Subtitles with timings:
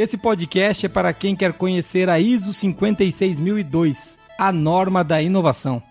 [0.00, 5.82] Esse podcast é para quem quer conhecer a ISO 56002, a norma da inovação.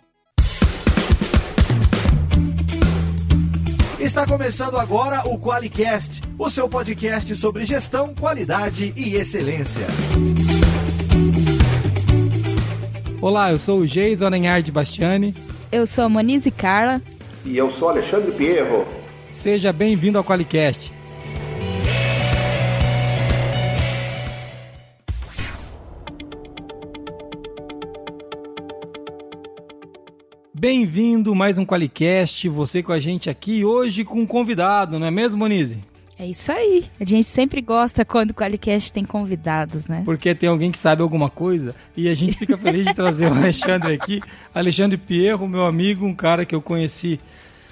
[4.00, 9.86] Está começando agora o QualiCast, o seu podcast sobre gestão, qualidade e excelência.
[13.22, 15.36] Olá, eu sou o Jason Enhard Bastiani.
[15.72, 17.00] Eu sou a Monize Carla.
[17.46, 18.88] E eu sou Alexandre Pierro.
[19.32, 20.98] Seja bem-vindo ao QualiCast.
[30.60, 35.10] Bem-vindo mais um Qualicast, você com a gente aqui hoje com um convidado, não é
[35.10, 35.82] mesmo, Monize?
[36.20, 36.84] É isso aí.
[37.00, 40.02] A gente sempre gosta quando o Qualicast tem convidados, né?
[40.04, 43.36] Porque tem alguém que sabe alguma coisa e a gente fica feliz de trazer o
[43.36, 44.20] Alexandre aqui.
[44.54, 47.22] Alexandre Pierro, meu amigo, um cara que eu conheci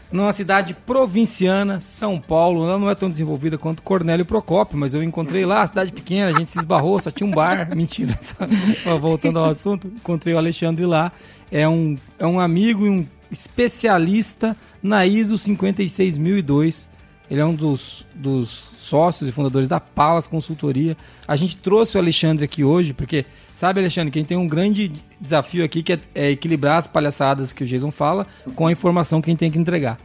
[0.09, 2.63] numa cidade provinciana, São Paulo.
[2.63, 6.39] Ela não é tão desenvolvida quanto Cornélio Procópio, mas eu encontrei lá, cidade pequena, a
[6.39, 7.67] gente se esbarrou, só tinha um bar.
[7.75, 8.17] Mentira.
[9.01, 11.11] Voltando ao assunto, encontrei o Alexandre lá
[11.51, 16.89] é um, é um amigo e um especialista na ISO 56002.
[17.29, 20.95] Ele é um dos, dos sócios e fundadores da Palas Consultoria.
[21.27, 25.63] A gente trouxe o Alexandre aqui hoje, porque, sabe, Alexandre, quem tem um grande desafio
[25.63, 29.29] aqui que é, é equilibrar as palhaçadas que o Jason fala com a informação que
[29.29, 29.97] a gente tem que entregar.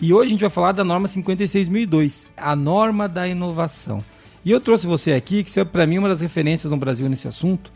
[0.00, 4.04] E hoje a gente vai falar da norma 56002, a norma da inovação.
[4.44, 7.26] E eu trouxe você aqui, que é para mim uma das referências no Brasil nesse
[7.26, 7.72] assunto,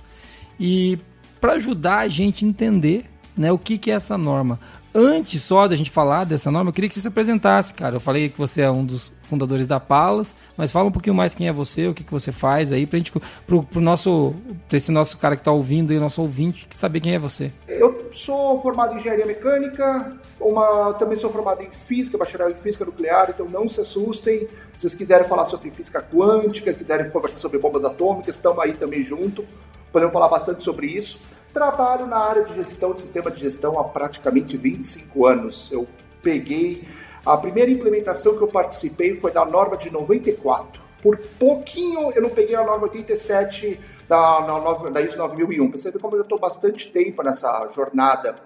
[0.60, 0.96] e
[1.40, 4.58] para ajudar a gente a entender né, o que, que é essa norma.
[4.94, 7.96] Antes só da gente falar dessa norma, eu queria que você se apresentasse, cara.
[7.96, 11.32] Eu falei que você é um dos fundadores da Palas, mas fala um pouquinho mais
[11.32, 13.10] quem é você, o que, que você faz aí, pra gente,
[13.46, 14.34] pro, pro nosso,
[14.68, 17.50] pra esse nosso cara que tá ouvindo e nosso ouvinte, saber quem é você.
[17.66, 22.84] Eu sou formado em engenharia mecânica, uma, também sou formado em física, bacharel em física
[22.84, 24.40] nuclear, então não se assustem.
[24.76, 29.02] Se vocês quiserem falar sobre física quântica, quiserem conversar sobre bombas atômicas, estamos aí também
[29.02, 29.42] junto.
[29.90, 31.18] Podemos falar bastante sobre isso.
[31.52, 35.70] Trabalho na área de gestão de sistema de gestão há praticamente 25 anos.
[35.70, 35.86] Eu
[36.22, 36.88] peguei.
[37.24, 40.82] A primeira implementação que eu participei foi da norma de 94.
[41.02, 45.68] Por pouquinho eu não peguei a norma 87 da, da, ISO 9001.
[45.68, 48.36] Pra você ver como eu estou bastante tempo nessa jornada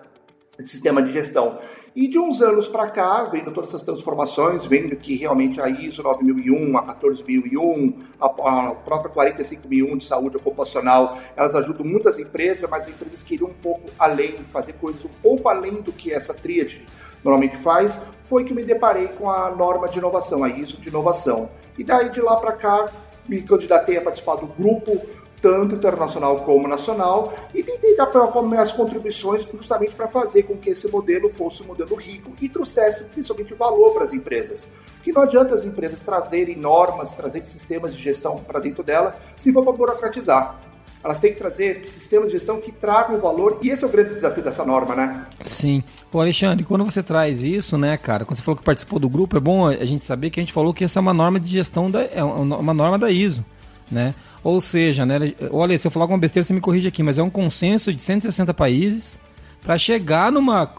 [0.58, 1.58] de sistema de gestão.
[1.96, 6.02] E de uns anos para cá, vendo todas essas transformações, vendo que realmente a ISO
[6.02, 12.82] 9001, a 14001, a, a própria 45001 de saúde ocupacional, elas ajudam muitas empresas, mas
[12.82, 16.84] as empresas queriam um pouco além, fazer coisas um pouco além do que essa tríade
[17.24, 21.48] normalmente faz, foi que me deparei com a norma de inovação, a ISO de inovação.
[21.78, 22.92] E daí de lá para cá,
[23.26, 25.00] me candidatei a participar do grupo
[25.46, 28.24] tanto internacional como nacional, e tentei dar para
[28.60, 33.04] as contribuições justamente para fazer com que esse modelo fosse um modelo rico e trouxesse
[33.04, 34.68] principalmente valor para as empresas.
[34.96, 39.52] Porque não adianta as empresas trazerem normas, trazerem sistemas de gestão para dentro dela, se
[39.52, 40.60] for para burocratizar.
[41.04, 44.14] Elas têm que trazer sistemas de gestão que tragam valor, e esse é o grande
[44.14, 45.26] desafio dessa norma, né?
[45.44, 45.84] Sim.
[46.10, 49.36] Pô, Alexandre, quando você traz isso, né, cara, quando você falou que participou do grupo,
[49.36, 51.48] é bom a gente saber que a gente falou que essa é uma norma de
[51.48, 53.44] gestão, da, é uma norma da ISO,
[53.90, 54.14] né?
[54.42, 57.22] Ou seja, né, olha, se eu falar alguma besteira, você me corrige aqui, mas é
[57.22, 59.20] um consenso de 160 países
[59.62, 60.72] para chegar numa,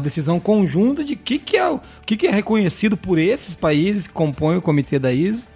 [0.00, 4.12] decisão conjunta de que que é o que, que é reconhecido por esses países que
[4.12, 5.46] compõem o comitê da ISO,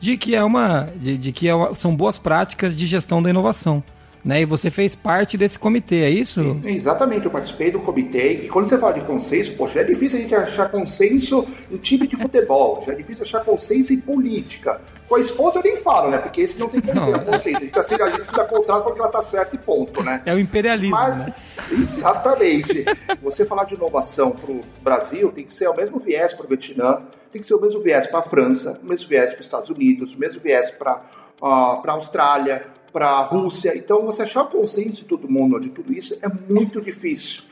[0.00, 3.28] de que é uma de, de que é uma, são boas práticas de gestão da
[3.28, 3.84] inovação.
[4.24, 4.40] Né?
[4.40, 6.60] E você fez parte desse comitê, é isso?
[6.64, 8.32] Exatamente, eu participei do comitê.
[8.32, 12.08] E quando você fala de consenso, poxa, é difícil a gente achar consenso em time
[12.08, 14.80] de futebol, já é difícil achar consenso em política.
[15.08, 16.18] Com a esposa eu nem falo, né?
[16.18, 17.58] Porque esse não tem como ter um consenso.
[17.58, 20.02] A gente, assim, a gente se dá contrato fala que ela tá certa e ponto,
[20.02, 20.22] né?
[20.26, 20.96] É o imperialismo.
[20.96, 21.34] Mas, né?
[21.70, 22.84] exatamente.
[23.22, 27.02] Você falar de inovação pro Brasil tem que ser o mesmo viés para o Vietnã,
[27.30, 29.70] tem que ser o mesmo viés para a França, o mesmo viés para os Estados
[29.70, 31.02] Unidos, o mesmo viés para
[31.40, 33.76] uh, a Austrália, para a Rússia.
[33.76, 37.42] Então, você achar o consenso de todo mundo de tudo isso é muito difícil.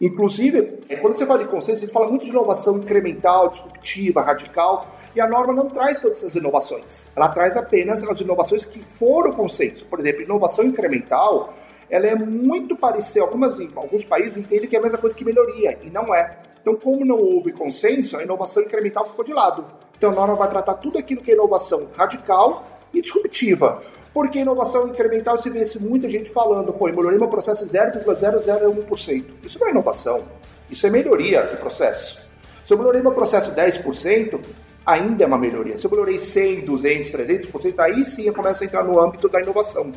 [0.00, 4.86] Inclusive, é, quando você fala de consenso, ele fala muito de inovação incremental, disruptiva, radical,
[5.14, 7.06] e a norma não traz todas essas inovações.
[7.14, 9.84] Ela traz apenas as inovações que foram consenso.
[9.84, 11.52] Por exemplo, inovação incremental,
[11.90, 15.78] ela é muito parecida, algumas, alguns países entendem que é a mesma coisa que melhoria,
[15.82, 16.38] e não é.
[16.62, 19.66] Então, como não houve consenso, a inovação incremental ficou de lado.
[19.98, 23.82] Então, a norma vai tratar tudo aquilo que é inovação radical e disruptiva.
[24.12, 29.24] Porque inovação incremental você vê muita gente falando, pô, eu melhorei meu processo 0,001%.
[29.44, 30.24] Isso não é inovação,
[30.68, 32.18] isso é melhoria do processo.
[32.64, 34.40] Se eu melhorei meu processo 10%,
[34.84, 35.78] ainda é uma melhoria.
[35.78, 39.40] Se eu melhorei 100, 200, 300%, aí sim eu começo a entrar no âmbito da
[39.40, 39.92] inovação.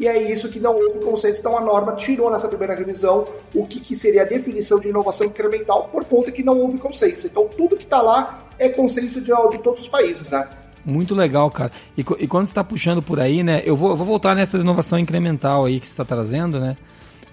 [0.00, 1.40] E é isso que não houve consenso.
[1.40, 5.26] Então a norma tirou nessa primeira revisão o que, que seria a definição de inovação
[5.26, 7.26] incremental por conta que não houve consenso.
[7.26, 10.48] Então tudo que está lá é consenso de, de todos os países, né?
[10.84, 11.70] Muito legal, cara.
[11.96, 13.62] E, e quando você está puxando por aí, né?
[13.64, 16.76] Eu vou, eu vou voltar nessa inovação incremental aí que você está trazendo, né?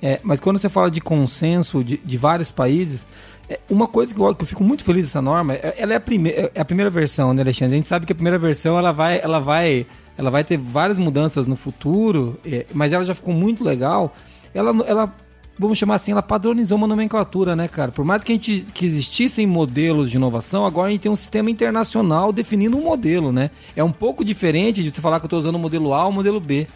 [0.02, 3.08] É, mas quando você fala de consenso de, de vários países,
[3.50, 5.96] é, uma coisa que eu, que eu, fico muito feliz dessa norma, é, ela é
[5.96, 7.76] a, primeira, é a primeira versão, né, Alexandre?
[7.76, 9.86] A gente sabe que a primeira versão ela vai, ela vai,
[10.18, 14.14] ela vai ter várias mudanças no futuro, é, mas ela já ficou muito legal.
[14.54, 15.16] Ela, ela
[15.58, 17.92] vamos chamar assim, ela padronizou uma nomenclatura, né, cara?
[17.92, 21.16] Por mais que a gente que existissem modelos de inovação, agora a gente tem um
[21.16, 23.50] sistema internacional definindo um modelo, né?
[23.76, 26.12] É um pouco diferente de você falar que eu estou usando o modelo A ou
[26.12, 26.68] o modelo B,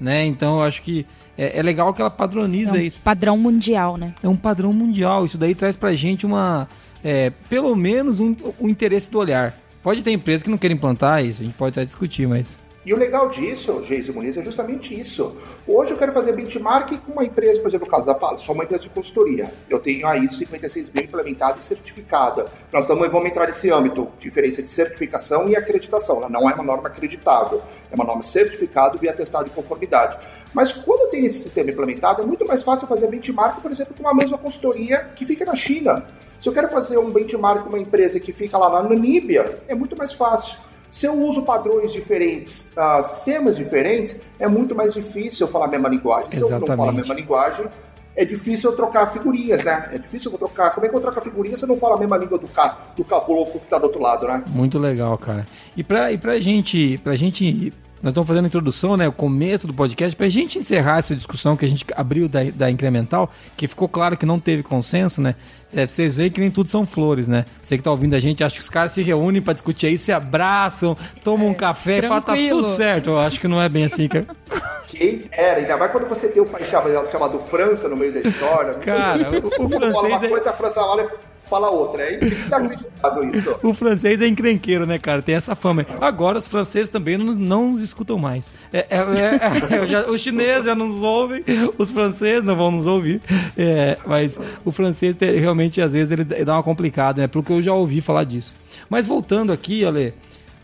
[0.00, 0.24] né?
[0.24, 1.06] Então eu acho que
[1.36, 3.00] é, é legal que ela padroniza é um isso.
[3.02, 4.14] Padrão mundial, né?
[4.22, 5.24] É um padrão mundial.
[5.24, 6.68] Isso daí traz pra gente uma,
[7.02, 9.54] é, pelo menos um, um interesse do olhar.
[9.82, 12.92] Pode ter empresas que não querem implantar isso, a gente pode até discutir, mas e
[12.92, 15.36] o legal disso, Geise Muniz, é justamente isso.
[15.68, 18.56] Hoje eu quero fazer benchmark com uma empresa, por exemplo, no caso da Palo, sou
[18.56, 19.54] uma empresa de consultoria.
[19.70, 22.46] Eu tenho a ISO 56000 implementada e certificada.
[22.72, 26.16] Nós estamos, vamos entrar nesse âmbito, diferença de certificação e acreditação.
[26.16, 30.18] Ela não é uma norma acreditável, é uma norma certificada via atestado de conformidade.
[30.52, 33.94] Mas quando eu tenho esse sistema implementado, é muito mais fácil fazer benchmark, por exemplo,
[33.94, 36.04] com uma mesma consultoria que fica na China.
[36.40, 39.74] Se eu quero fazer um benchmark com uma empresa que fica lá na Namíbia, é
[39.76, 40.71] muito mais fácil.
[40.92, 45.68] Se eu uso padrões diferentes, uh, sistemas diferentes, é muito mais difícil eu falar a
[45.68, 46.28] mesma linguagem.
[46.28, 46.62] Se Exatamente.
[46.62, 47.66] eu não falo a mesma linguagem,
[48.14, 49.88] é difícil eu trocar figurinhas, né?
[49.90, 50.74] É difícil eu trocar.
[50.74, 52.46] Como é que eu troco a figurinha se eu não falo a mesma língua do,
[52.46, 52.76] ca...
[52.94, 54.44] do caboclo que está do outro lado, né?
[54.48, 55.46] Muito legal, cara.
[55.74, 56.98] E pra, e pra gente.
[56.98, 57.72] Pra gente
[58.02, 61.14] nós estamos fazendo a introdução, né, o começo do podcast, para a gente encerrar essa
[61.14, 65.20] discussão que a gente abriu da, da incremental, que ficou claro que não teve consenso,
[65.20, 65.36] né?
[65.74, 67.44] É, vocês veem que nem tudo são flores, né?
[67.62, 69.96] Você que está ouvindo a gente, acho que os caras se reúnem para discutir aí,
[69.96, 73.10] se abraçam, tomam é, um café e falam, tá tudo certo.
[73.10, 74.26] Eu acho que não é bem assim, cara.
[74.88, 75.60] Quem era?
[75.60, 78.74] Ainda mais quando você tem o pai chamado França no meio da história.
[78.74, 79.92] Cara, o, o francês.
[79.92, 80.28] Fala uma é...
[80.28, 81.10] coisa, a França olha
[81.48, 82.02] fala outra.
[82.02, 83.54] É inacreditável isso.
[83.62, 85.22] O francês é encrenqueiro, né, cara?
[85.22, 85.86] Tem essa fama.
[86.00, 88.50] Agora os franceses também não, não nos escutam mais.
[88.72, 91.44] É, é, é, é já, os chineses já nos ouvem,
[91.78, 93.20] os franceses não vão nos ouvir.
[93.56, 97.28] É, mas o francês realmente, às vezes, ele dá uma complicada, né?
[97.28, 98.54] Pelo que eu já ouvi falar disso.
[98.88, 100.14] Mas voltando aqui, Ale.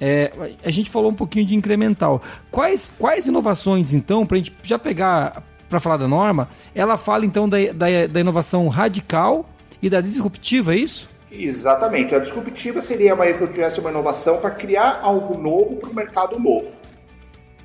[0.00, 0.30] É,
[0.64, 2.22] a gente falou um pouquinho de incremental.
[2.50, 7.26] Quais, quais inovações, então, para a gente já pegar para falar da norma, ela fala
[7.26, 9.44] então da, da, da inovação radical
[9.82, 11.08] e da disruptiva, é isso?
[11.30, 12.14] Exatamente.
[12.14, 15.94] A disruptiva seria uma, que eu tivesse uma inovação para criar algo novo para o
[15.94, 16.70] mercado novo.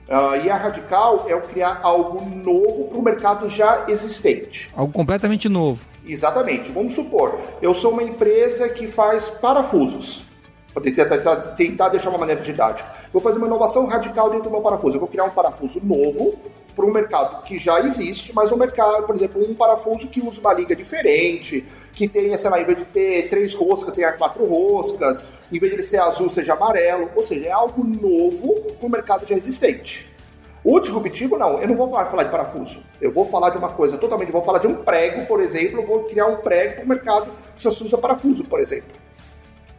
[0.08, 4.70] Uh, e a radical é o criar algo novo para o mercado já existente.
[4.76, 5.86] Algo completamente novo.
[6.06, 6.72] Exatamente.
[6.72, 10.24] Vamos supor, eu sou uma empresa que faz parafusos.
[10.74, 12.92] Vou tentar, tentar, tentar deixar uma maneira didática.
[13.14, 14.96] Vou fazer uma inovação radical dentro do meu parafuso.
[14.96, 16.36] Eu vou criar um parafuso novo
[16.76, 20.40] para um mercado que já existe, mas um mercado, por exemplo, um parafuso que usa
[20.40, 24.46] uma liga diferente, que tenha, sei lá, em vez de ter três roscas, tenha quatro
[24.46, 25.22] roscas,
[25.52, 28.90] em vez de ele ser azul, seja amarelo, ou seja, é algo novo para o
[28.90, 30.12] mercado já existente.
[30.64, 32.80] O disruptivo, não, eu não vou falar de parafuso.
[33.02, 35.86] Eu vou falar de uma coisa totalmente, vou falar de um prego, por exemplo, eu
[35.86, 39.03] vou criar um prego para o mercado que só se usa parafuso, por exemplo.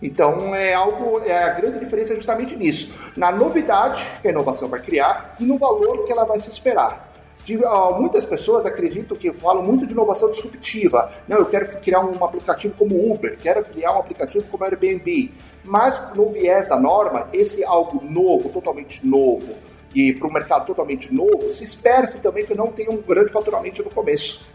[0.04, 4.68] Então é algo, é a grande diferença é justamente nisso, na novidade que a inovação
[4.68, 7.12] vai criar e no valor que ela vai se esperar.
[7.42, 11.10] De, uh, muitas pessoas acreditam que falam muito de inovação disruptiva.
[11.28, 15.30] Não, eu quero criar um aplicativo como Uber, quero criar um aplicativo como Airbnb.
[15.62, 19.54] Mas no viés da norma, esse algo novo, totalmente novo,
[19.94, 23.82] e para o mercado totalmente novo, se espera-se também que não tenha um grande faturamento
[23.82, 24.46] no começo.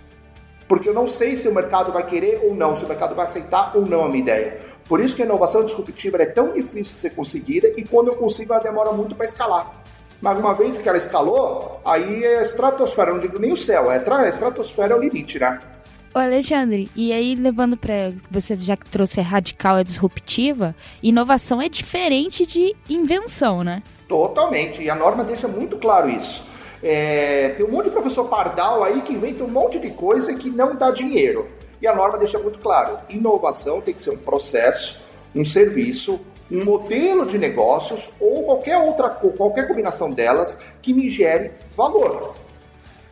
[0.67, 3.25] Porque eu não sei se o mercado vai querer ou não, se o mercado vai
[3.25, 4.68] aceitar ou não a minha ideia.
[4.89, 8.15] Por isso que a inovação disruptiva é tão difícil de ser conseguida e quando eu
[8.15, 9.71] consigo ela demora muito para escalar.
[10.19, 14.03] Mas uma vez que ela escalou, aí é estratosfera, não digo nem o céu, é
[14.03, 15.61] a estratosfera é o limite, né?
[16.13, 21.69] Ô Alexandre, e aí levando para você já que trouxe radical e disruptiva, inovação é
[21.69, 23.83] diferente de invenção, né?
[24.07, 26.43] Totalmente, e a norma deixa muito claro isso.
[26.81, 30.49] É, tem um monte de professor pardal aí que inventa um monte de coisa que
[30.49, 31.47] não dá dinheiro.
[31.81, 35.01] E a norma deixa muito claro: inovação tem que ser um processo,
[35.35, 36.19] um serviço,
[36.51, 42.33] um modelo de negócios ou qualquer outra qualquer combinação delas que me gere valor.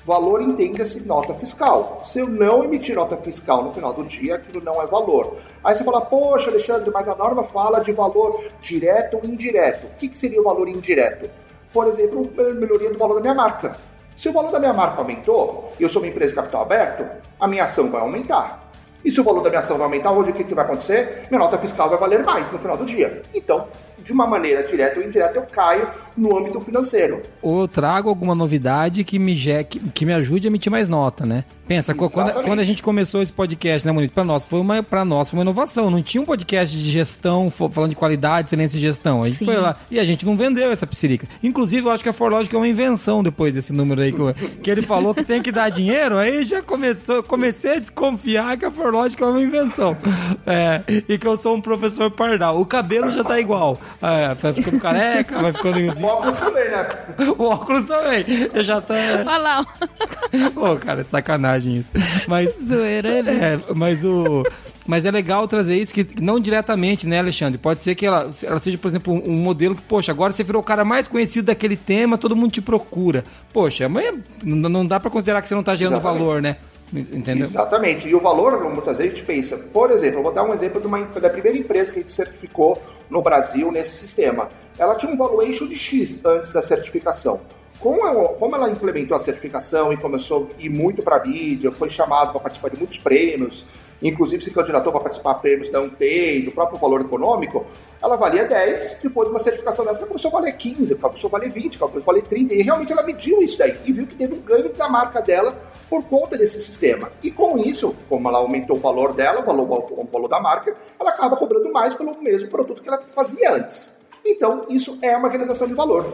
[0.08, 2.00] Valor entenda-se nota fiscal.
[2.02, 5.36] Se eu não emitir nota fiscal no final do dia, aquilo não é valor.
[5.62, 9.86] Aí você fala, poxa, Alexandre, mas a norma fala de valor direto ou indireto.
[9.86, 11.30] O que, que seria o valor indireto?
[11.74, 13.78] Por exemplo, melhoria do valor da minha marca.
[14.18, 17.06] Se o valor da minha marca aumentou, eu sou uma empresa de capital aberto,
[17.40, 18.68] a minha ação vai aumentar.
[19.06, 21.28] E se o valor da minha ação vai aumentar, hoje o que, que vai acontecer?
[21.30, 23.22] Minha nota fiscal vai valer mais no final do dia.
[23.32, 23.68] Então,
[24.04, 27.22] de uma maneira direta ou indireta, eu caio no âmbito financeiro.
[27.42, 29.36] Ou eu trago alguma novidade que me,
[29.70, 31.44] que, que me ajude a emitir mais nota, né?
[31.68, 34.10] Pensa, quando, quando, a gente começou esse podcast, né, Muniz?
[34.10, 35.92] Para nós foi uma para nós foi uma inovação.
[35.92, 39.22] Não tinha um podcast de gestão falando de qualidade, excelência e gestão.
[39.22, 39.46] A gente Sim.
[39.46, 41.28] foi lá e a gente não vendeu essa psirica.
[41.44, 44.72] Inclusive, eu acho que a Forlogic é uma invenção depois desse número aí que, que
[44.72, 46.18] ele falou que tem que dar dinheiro.
[46.18, 49.98] Aí já começou, comecei a desconfiar que a Forlogic é uma invenção.
[50.46, 52.62] É, e que eu sou um professor pardal.
[52.62, 53.78] O cabelo já tá igual.
[54.02, 55.78] É, vai ficando careca, vai ficando.
[55.98, 56.90] O óculos também, né?
[57.38, 58.26] O óculos também.
[58.54, 58.96] Eu já tá.
[59.26, 59.66] Olha lá.
[60.54, 61.92] Pô, cara, sacanagem sacanagem isso.
[62.28, 62.58] Mas.
[62.62, 63.56] Zoeira, né?
[63.56, 64.44] É, mas o.
[64.86, 67.58] Mas é legal trazer isso, que não diretamente, né, Alexandre?
[67.58, 70.62] Pode ser que ela, ela seja, por exemplo, um, modelo que, poxa, agora você virou
[70.62, 73.26] o cara mais conhecido daquele tema, todo mundo te procura.
[73.52, 76.20] Poxa, mas não, dá para considerar que você não está gerando Exatamente.
[76.20, 76.56] valor, né?
[76.94, 77.44] Entendeu?
[77.46, 78.08] Exatamente.
[78.08, 80.80] E o valor, muitas vezes a gente pensa, por exemplo, eu vou dar um exemplo
[80.80, 84.50] de uma, da primeira empresa que a gente certificou no Brasil nesse sistema.
[84.78, 87.42] Ela tinha um valuation de X antes da certificação.
[87.80, 88.08] Como
[88.56, 92.42] ela, implementou a certificação e começou a ir muito para a mídia, foi chamado para
[92.42, 93.66] participar de muitos prêmios,
[94.02, 97.66] inclusive se candidatou para participar de prêmios da UNPEI, do próprio valor econômico,
[98.02, 101.28] ela valia 10, depois de uma certificação dessa, ela começou a valer 15, ela começou
[101.28, 103.94] a valer 20, ela começou a valer 30, e realmente ela mediu isso daí, e
[103.94, 105.56] viu que teve um ganho da marca dela
[105.90, 107.12] por conta desse sistema.
[107.24, 110.76] E com isso, como ela aumentou o valor dela, o valor, o valor da marca,
[111.00, 113.96] ela acaba cobrando mais pelo mesmo produto que ela fazia antes.
[114.26, 116.14] Então, isso é uma realização de valor.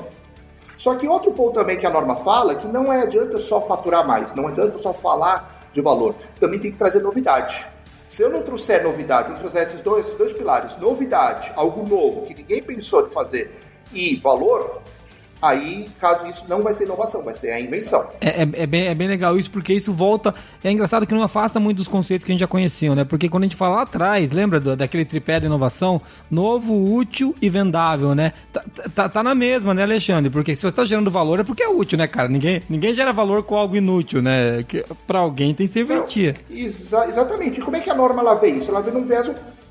[0.77, 4.05] Só que outro ponto também que a norma fala que não é adianta só faturar
[4.05, 7.65] mais, não adianta só falar de valor, também tem que trazer novidade.
[8.07, 12.25] Se eu não trouxer novidade, não trouxer esses dois, esses dois pilares, novidade, algo novo
[12.25, 13.51] que ninguém pensou de fazer
[13.91, 14.81] e valor,
[15.43, 18.07] aí, caso isso não vai ser inovação, vai ser a invenção.
[18.21, 20.33] É, é, é, bem, é bem legal isso, porque isso volta.
[20.63, 23.03] É engraçado que não afasta muito dos conceitos que a gente já conhecia, né?
[23.03, 26.01] Porque quando a gente fala lá atrás, lembra do, daquele tripé de inovação?
[26.31, 28.31] Novo, útil e vendável, né?
[28.53, 28.63] Tá,
[28.95, 30.29] tá, tá na mesma, né, Alexandre?
[30.31, 32.29] Porque se você está gerando valor é porque é útil, né, cara?
[32.29, 34.63] Ninguém, ninguém gera valor com algo inútil, né?
[34.65, 36.35] Que, pra alguém tem que ser inventia.
[36.49, 37.59] Exa exatamente.
[37.59, 38.71] E como é que a norma ela vê isso?
[38.71, 39.27] Ela vê num viés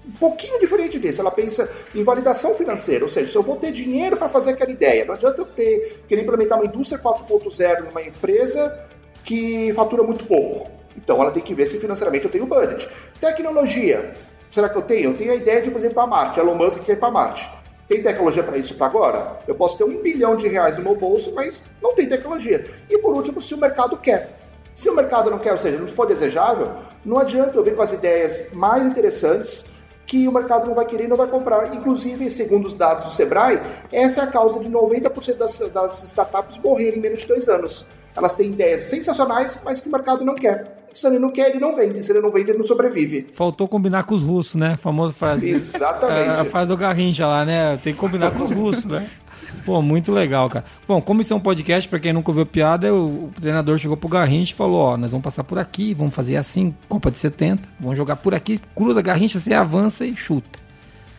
[0.06, 1.20] um pouquinho diferente desse.
[1.20, 4.70] Ela pensa em validação financeira, ou seja, se eu vou ter dinheiro para fazer aquela
[4.70, 8.86] ideia, não adianta eu ter, querer implementar uma indústria 4.0 numa empresa
[9.24, 10.70] que fatura muito pouco.
[10.96, 12.88] Então ela tem que ver se financeiramente eu tenho budget.
[13.20, 14.12] Tecnologia.
[14.50, 15.10] Será que eu tenho?
[15.10, 16.38] Eu tenho a ideia de, por exemplo, para Marte.
[16.38, 17.48] Elon Musk quer ir para Marte.
[17.88, 19.38] Tem tecnologia para isso para agora?
[19.46, 22.66] Eu posso ter um bilhão de reais no meu bolso, mas não tem tecnologia.
[22.88, 24.38] E por último, se o mercado quer.
[24.74, 26.72] Se o mercado não quer, ou seja, não for desejável,
[27.04, 29.66] não adianta eu vir com as ideias mais interessantes
[30.12, 31.74] que o mercado não vai querer e não vai comprar.
[31.74, 33.58] Inclusive, segundo os dados do Sebrae,
[33.90, 37.86] essa é a causa de 90% das, das startups morrerem em menos de dois anos.
[38.14, 40.84] Elas têm ideias sensacionais, mas que o mercado não quer.
[40.92, 42.04] Se ele não quer, ele não vende.
[42.04, 43.30] Se ele não vende, ele não sobrevive.
[43.32, 44.76] Faltou combinar com os russos, né?
[44.76, 45.48] Famoso frase.
[45.48, 46.28] Exatamente.
[46.28, 47.78] A, a frase do Garrincha lá, né?
[47.78, 49.08] Tem que combinar com os russos, né?
[49.64, 50.64] Pô, muito legal, cara.
[50.86, 53.96] Bom, como isso é um podcast, pra quem nunca ouviu piada, o, o treinador chegou
[53.96, 57.18] pro Garrincha e falou: Ó, nós vamos passar por aqui, vamos fazer assim, Copa de
[57.18, 60.58] 70, vamos jogar por aqui, cruza Garrincha, você avança e chuta.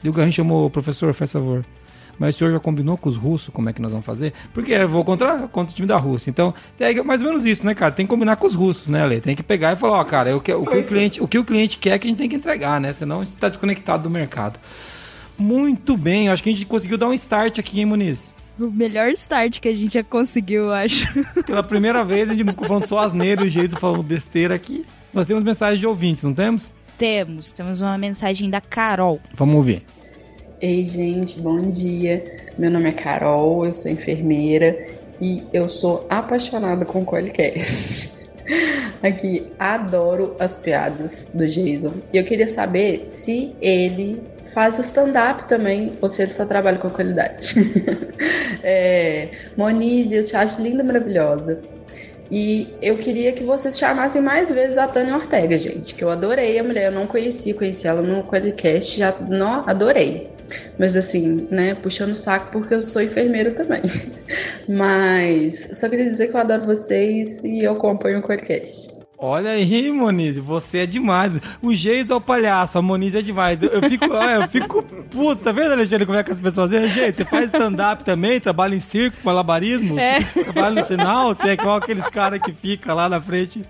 [0.03, 1.65] E o Garrincha chamou professor, faz favor.
[2.19, 4.33] Mas o senhor já combinou com os russos como é que nós vamos fazer?
[4.53, 6.29] Porque eu vou contra, contra o time da Rússia.
[6.29, 7.91] Então, é mais ou menos isso, né, cara?
[7.91, 9.19] Tem que combinar com os russos, né, Ale?
[9.19, 11.39] Tem que pegar e falar, ó, cara, o que, o que o cliente, o que
[11.39, 12.93] o cliente quer é que a gente tem que entregar, né?
[12.93, 14.59] Senão está desconectado do mercado.
[15.37, 18.29] Muito bem, acho que a gente conseguiu dar um start aqui, hein, Muniz?
[18.59, 21.07] O melhor start que a gente já conseguiu, eu acho.
[21.43, 24.85] Pela primeira vez, a gente não ficou falando só asneiro e jeito falando besteira aqui.
[25.11, 26.71] Nós temos mensagem de ouvintes, não temos?
[26.97, 27.51] Temos.
[27.51, 29.19] Temos uma mensagem da Carol.
[29.33, 29.83] Vamos ouvir.
[30.61, 32.23] Ei, gente, bom dia.
[32.57, 34.77] Meu nome é Carol, eu sou enfermeira
[35.19, 38.13] e eu sou apaixonada com o Qualicast.
[39.01, 41.93] Aqui, adoro as piadas do Jason.
[42.13, 44.21] E eu queria saber se ele
[44.53, 47.55] faz stand-up também, ou se ele só trabalha com qualidade.
[48.63, 51.61] é, Monize, eu te acho linda, maravilhosa.
[52.31, 56.57] E eu queria que vocês chamassem mais vezes a Tânia Ortega, gente, que eu adorei
[56.57, 60.31] a mulher, eu não conheci, conheci ela no podcast, já não, adorei.
[60.77, 63.81] Mas assim, né, puxando o saco porque eu sou enfermeira também.
[64.67, 68.92] Mas só queria dizer que eu adoro vocês e eu acompanho o podcast.
[69.25, 71.31] Olha aí, Moniz, você é demais.
[71.61, 73.63] O Geis é o palhaço, a Moniz é demais.
[73.63, 76.89] Eu, eu fico, eu fico puto, tá vendo, Alexandre, como é que as pessoas dizem?
[76.89, 80.19] Geis, você faz stand-up também, trabalha em circo, malabarismo, é.
[80.19, 83.61] trabalha no sinal, você é igual aqueles caras que fica lá na frente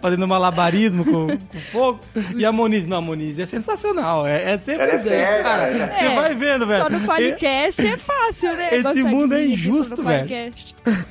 [0.00, 2.00] fazendo malabarismo com, com fogo.
[2.34, 5.62] E a Moniz, não, a Moniz é sensacional, é, é sempre Ela é séria, cara.
[5.64, 6.08] É.
[6.08, 6.84] Você vai vendo, velho.
[6.84, 8.70] Só no podcast é fácil, né?
[8.72, 10.54] Esse mundo é injusto, velho.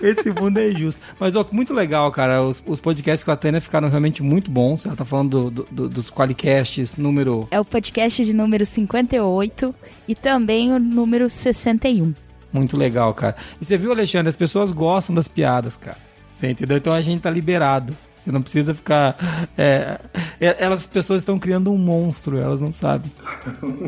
[0.01, 0.99] Esse mundo é injusto.
[1.19, 4.85] Mas, ó, muito legal, cara, os, os podcasts com a Tânia ficaram realmente muito bons.
[4.85, 7.47] Ela tá falando do, do, dos Qualicasts número.
[7.51, 9.75] É o podcast de número 58
[10.07, 12.13] e também o número 61.
[12.51, 13.35] Muito legal, cara.
[13.61, 15.97] E você viu, Alexandre, as pessoas gostam das piadas, cara.
[16.31, 16.77] Você entendeu?
[16.77, 17.95] Então a gente tá liberado.
[18.21, 19.17] Você não precisa ficar.
[19.57, 19.99] É,
[20.39, 23.11] é elas, as pessoas estão criando um monstro, elas não sabem.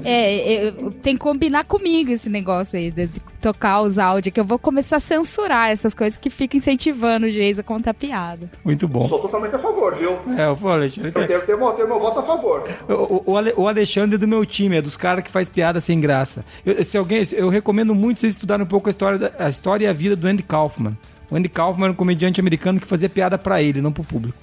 [0.03, 0.73] É,
[1.03, 4.57] tem que combinar comigo esse negócio aí de, de tocar os áudios, que eu vou
[4.57, 8.49] começar a censurar essas coisas que ficam incentivando o Geisa a contar piada.
[8.63, 9.07] Muito bom.
[9.07, 10.17] Sou totalmente a favor, viu?
[10.35, 11.11] É, eu vou, Alexandre.
[11.13, 12.63] Eu tenho, tenho, tenho meu voto a favor.
[12.89, 16.01] O, o, o Alexandre é do meu time, é dos caras que faz piada sem
[16.01, 16.43] graça.
[16.65, 19.87] Eu, se alguém, eu recomendo muito vocês estudarem um pouco a história, a história e
[19.87, 20.97] a vida do Andy Kaufman.
[21.33, 24.37] O Andy Kaufman era um comediante americano que fazia piada para ele, não pro público.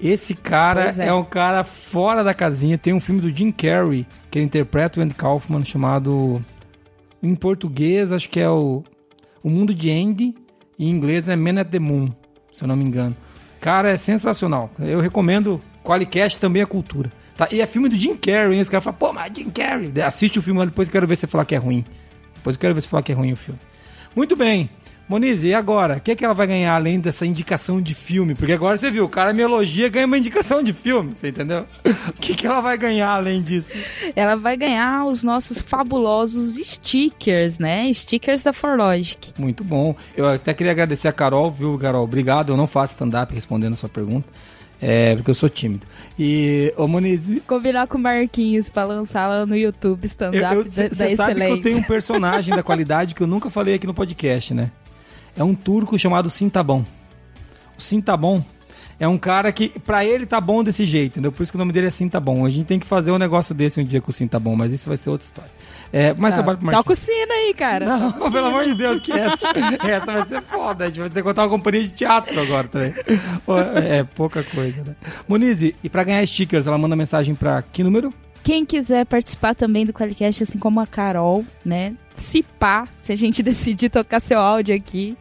[0.00, 1.08] Esse cara é.
[1.08, 1.12] é.
[1.12, 2.78] um cara fora da casinha.
[2.78, 6.42] Tem um filme do Jim Carrey, que ele interpreta o Andy Kaufman, chamado.
[7.22, 8.82] Em português, acho que é o.
[9.42, 10.34] O Mundo de Andy.
[10.78, 12.08] E em inglês é Man at the Moon,
[12.50, 13.14] se eu não me engano.
[13.60, 14.70] Cara, é sensacional.
[14.78, 15.60] Eu recomendo.
[15.84, 17.12] Qualicast também é cultura.
[17.36, 17.48] Tá?
[17.50, 18.62] E é filme do Jim Carrey, hein?
[18.62, 19.92] Os caras falam, pô, mas Jim Carrey.
[20.02, 21.84] Assiste o filme lá, depois eu quero ver você falar que é ruim.
[22.34, 23.60] Depois eu quero ver você falar que é ruim o filme.
[24.16, 24.70] Muito bem.
[25.10, 25.96] Monize, e agora?
[25.96, 28.32] O que, é que ela vai ganhar além dessa indicação de filme?
[28.36, 31.66] Porque agora você viu, o cara me elogia ganha uma indicação de filme, você entendeu?
[32.10, 33.72] O que, que ela vai ganhar além disso?
[34.14, 37.92] Ela vai ganhar os nossos fabulosos stickers, né?
[37.92, 39.32] Stickers da Forlogic.
[39.36, 39.96] Muito bom.
[40.16, 42.04] Eu até queria agradecer a Carol, viu, Carol?
[42.04, 42.52] Obrigado.
[42.52, 44.28] Eu não faço stand-up respondendo a sua pergunta.
[44.80, 45.86] É, porque eu sou tímido.
[46.18, 47.22] E, ô Moniz...
[47.46, 51.50] Combinar com o Marquinhos pra lançar lá no YouTube stand-up da, da Você sabe que
[51.50, 54.70] eu tenho um personagem da qualidade que eu nunca falei aqui no podcast, né?
[55.36, 56.84] É um turco chamado Sintabon.
[57.78, 58.44] O Sintabon
[59.00, 61.32] é um cara que, pra ele, tá bom desse jeito, entendeu?
[61.32, 62.44] Por isso que o nome dele é Sintabon.
[62.44, 64.88] A gente tem que fazer um negócio desse um dia com o Sintabon, mas isso
[64.88, 65.50] vai ser outra história.
[65.90, 66.84] É, mais ah, trabalho pro Marquinhos.
[66.84, 67.86] Toca o sino aí, cara.
[67.86, 69.48] Não, pelo amor de Deus, que essa,
[69.88, 70.84] essa vai ser foda.
[70.84, 72.92] A gente vai ter que contar uma companhia de teatro agora também.
[73.88, 74.94] É, pouca coisa, né?
[75.26, 78.12] Monize, e pra ganhar stickers, ela manda mensagem pra que número?
[78.42, 81.94] Quem quiser participar também do Qualicast, assim como a Carol, né?
[82.14, 85.16] Se pá, se a gente decidir tocar seu áudio aqui,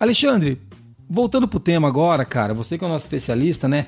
[0.01, 0.61] Alexandre,
[1.09, 3.87] voltando pro tema agora, cara, você que é o nosso especialista, né?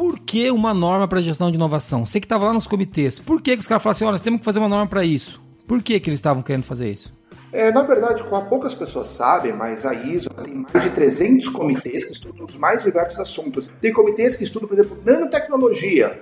[0.00, 2.06] Por que uma norma para gestão de inovação?
[2.06, 4.22] Você que estava lá nos comitês, por que, que os caras falaram assim, olha, nós
[4.22, 5.44] temos que fazer uma norma para isso?
[5.68, 7.12] Por que, que eles estavam querendo fazer isso?
[7.52, 12.12] É, na verdade, poucas pessoas sabem, mas a ISO tem mais de 300 comitês que
[12.12, 13.70] estudam os mais diversos assuntos.
[13.78, 16.18] Tem comitês que estudam, por exemplo, nanotecnologia.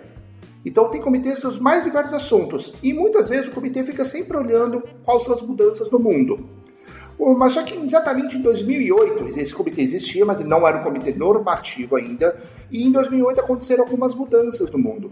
[0.67, 2.75] Então, tem comitês dos mais diversos assuntos.
[2.83, 6.49] E muitas vezes o comitê fica sempre olhando quais são as mudanças no mundo.
[7.19, 11.97] Mas só que exatamente em 2008, esse comitê existia, mas não era um comitê normativo
[11.97, 15.11] ainda, e em 2008 aconteceram algumas mudanças no mundo.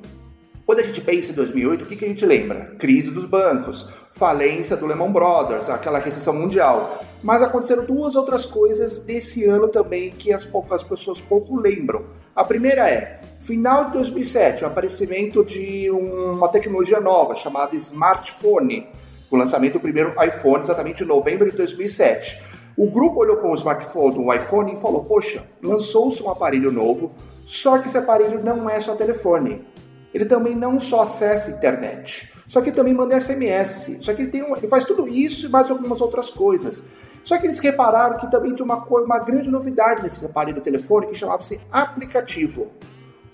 [0.66, 2.74] Quando a gente pensa em 2008, o que, que a gente lembra?
[2.76, 7.04] Crise dos bancos, falência do Lehman Brothers, aquela recessão mundial.
[7.22, 12.04] Mas aconteceram duas outras coisas desse ano também que as, poucas pessoas pouco lembram.
[12.34, 18.88] A primeira é, final de 2007, o aparecimento de uma tecnologia nova chamada smartphone
[19.36, 22.42] o lançamento do primeiro iPhone exatamente em novembro de 2007.
[22.76, 27.12] O grupo olhou para o smartphone, o iPhone, e falou: Poxa, lançou-se um aparelho novo,
[27.44, 29.64] só que esse aparelho não é só telefone.
[30.12, 33.98] Ele também não só acessa internet, só que também manda SMS.
[34.00, 36.84] Só que ele, tem um, ele faz tudo isso e mais algumas outras coisas.
[37.22, 41.14] Só que eles repararam que também tinha uma, uma grande novidade nesse aparelho telefone que
[41.14, 42.68] chamava-se aplicativo.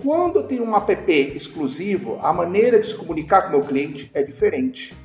[0.03, 4.23] Quando tem um app exclusivo, a maneira de se comunicar com o meu cliente é
[4.23, 4.97] diferente.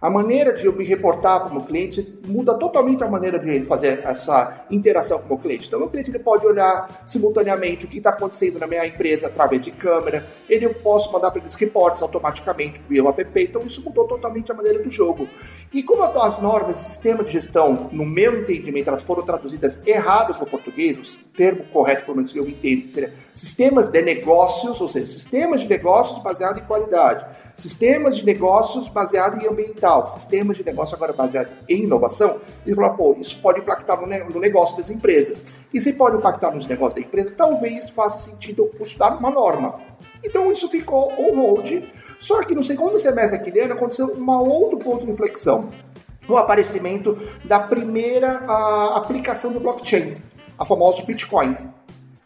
[0.00, 3.50] A maneira de eu me reportar para o meu cliente muda totalmente a maneira de
[3.50, 5.66] ele fazer essa interação com o meu cliente.
[5.66, 9.26] Então, o meu cliente ele pode olhar simultaneamente o que está acontecendo na minha empresa
[9.26, 13.42] através de câmera, ele eu posso mandar para eles reportes automaticamente via o app.
[13.42, 15.28] Então, isso mudou totalmente a maneira do jogo.
[15.70, 20.46] E como as normas sistema de gestão, no meu entendimento, elas foram traduzidas erradas para
[20.46, 24.88] o português, o termo correto, pelo menos que eu entendo, seria sistemas de negócios, ou
[24.88, 27.26] seja, sistemas de negócios baseados em qualidade
[27.60, 32.90] sistemas de negócios baseados em ambiental, sistemas de negócio agora baseados em inovação, ele falou,
[32.94, 35.44] pô, isso pode impactar no, negócio das empresas.
[35.72, 39.80] E se pode impactar nos negócios da empresa, talvez faça sentido estudar uma norma.
[40.22, 41.84] Então isso ficou on hold,
[42.18, 45.70] Só que no segundo semestre daquele ano aconteceu um outro ponto de inflexão.
[46.28, 50.16] O aparecimento da primeira a, aplicação do blockchain,
[50.58, 51.56] a famosa Bitcoin.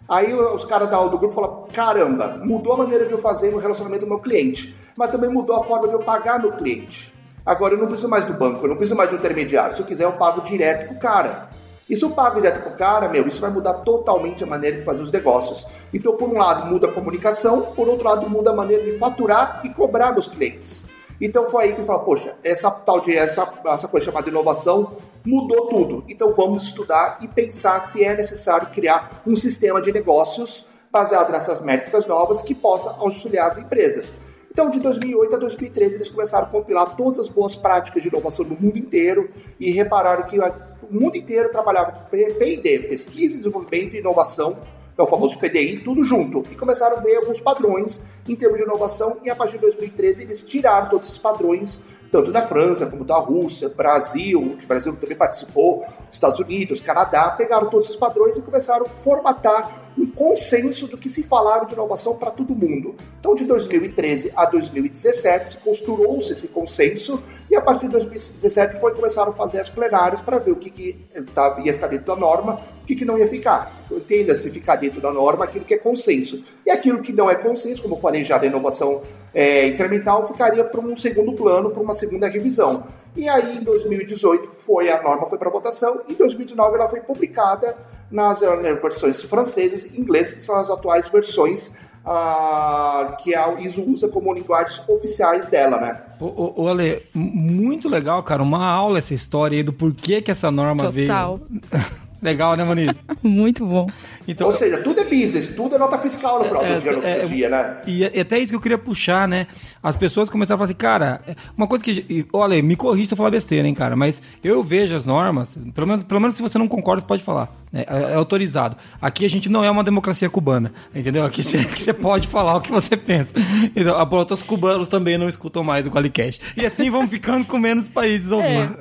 [0.09, 4.05] Aí os caras do grupo falaram: caramba, mudou a maneira de eu fazer o relacionamento
[4.05, 7.14] do meu cliente, mas também mudou a forma de eu pagar meu cliente.
[7.45, 9.75] Agora eu não preciso mais do banco, eu não preciso mais do intermediário.
[9.75, 11.51] Se eu quiser, eu pago direto pro cara.
[11.89, 14.83] E se eu pago direto pro cara, meu, isso vai mudar totalmente a maneira de
[14.83, 15.67] fazer os negócios.
[15.93, 19.61] Então, por um lado, muda a comunicação, por outro lado, muda a maneira de faturar
[19.65, 20.87] e cobrar meus clientes.
[21.21, 24.97] Então foi aí que eu falei, poxa, essa tal de essa, essa coisa chamada inovação
[25.25, 26.05] mudou tudo.
[26.09, 31.61] Então vamos estudar e pensar se é necessário criar um sistema de negócios baseado nessas
[31.61, 34.15] métricas novas que possa auxiliar as empresas.
[34.55, 38.45] Então, de 2008 a 2013, eles começaram a compilar todas as boas práticas de inovação
[38.45, 43.99] no mundo inteiro e repararam que o mundo inteiro trabalhava com P&D, pesquisa, desenvolvimento e
[43.99, 44.57] inovação,
[44.97, 46.45] é o famoso PDI, tudo junto.
[46.53, 50.23] E começaram a ver alguns padrões em termos de inovação e a partir de 2013
[50.23, 54.95] eles tiraram todos esses padrões tanto da França como da Rússia, Brasil, que o Brasil
[54.95, 60.87] também participou, Estados Unidos, Canadá, pegaram todos esses padrões e começaram a formatar um consenso
[60.87, 62.95] do que se falava de inovação para todo mundo.
[63.19, 69.31] Então, de 2013 a 2017, costurou-se esse consenso e a partir de 2017 foi começaram
[69.31, 70.99] a fazer as plenárias para ver o que, que
[71.35, 73.73] tava, ia ficar dentro da norma, o que, que não ia ficar.
[74.09, 76.43] Tenda-se ficar dentro da norma aquilo que é consenso.
[76.67, 79.03] E aquilo que não é consenso, como eu falei já da inovação
[79.33, 82.85] é, incremental, ficaria para um segundo plano, para uma segunda revisão.
[83.17, 87.01] E aí, em 2018, foi a norma foi para votação, e em 2019 ela foi
[87.01, 87.77] publicada
[88.11, 94.09] nas versões francesas e inglesas, que são as atuais versões uh, que a ISO usa
[94.09, 96.03] como linguagens oficiais dela, né?
[96.21, 100.51] Ô, ô, Ale, muito legal, cara, uma aula essa história aí do porquê que essa
[100.51, 100.93] norma Total.
[100.93, 101.65] veio.
[102.25, 103.05] Legal, né, Maniz?
[103.23, 103.87] Muito bom.
[104.27, 106.93] Então, Ou seja, tudo é business, tudo é nota fiscal no final é, do dia,
[106.93, 107.77] no é, dia, né?
[107.87, 109.47] E, e até isso que eu queria puxar, né?
[109.83, 111.21] As pessoas começaram a falar assim, cara,
[111.55, 112.27] uma coisa que.
[112.33, 115.87] Olha, me corrija se eu falar besteira, hein, cara, mas eu vejo as normas, pelo
[115.87, 117.55] menos, pelo menos se você não concorda, você pode falar.
[117.75, 118.77] É, é, é autorizado.
[119.03, 121.25] Aqui a gente não é uma democracia cubana, entendeu?
[121.25, 123.35] Aqui você pode falar o que você pensa.
[123.75, 126.41] Então, outros cubanos também não escutam mais o Qualicast.
[126.57, 128.77] E assim vamos ficando com menos países ouvindo.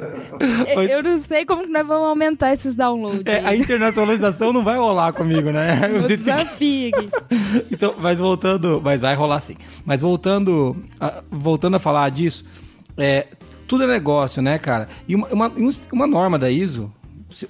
[0.67, 0.93] É.
[0.93, 3.23] Eu não sei como que nós vamos aumentar esses downloads.
[3.33, 5.79] É, a internacionalização não vai rolar comigo, né?
[5.93, 7.09] Eu desafio aqui.
[7.71, 9.55] então, mas voltando, mas vai rolar sim.
[9.85, 12.45] Mas voltando, a, voltando a falar disso,
[12.97, 13.27] é,
[13.67, 14.87] tudo é negócio, né, cara?
[15.07, 15.51] E uma, uma,
[15.91, 16.91] uma norma da ISO,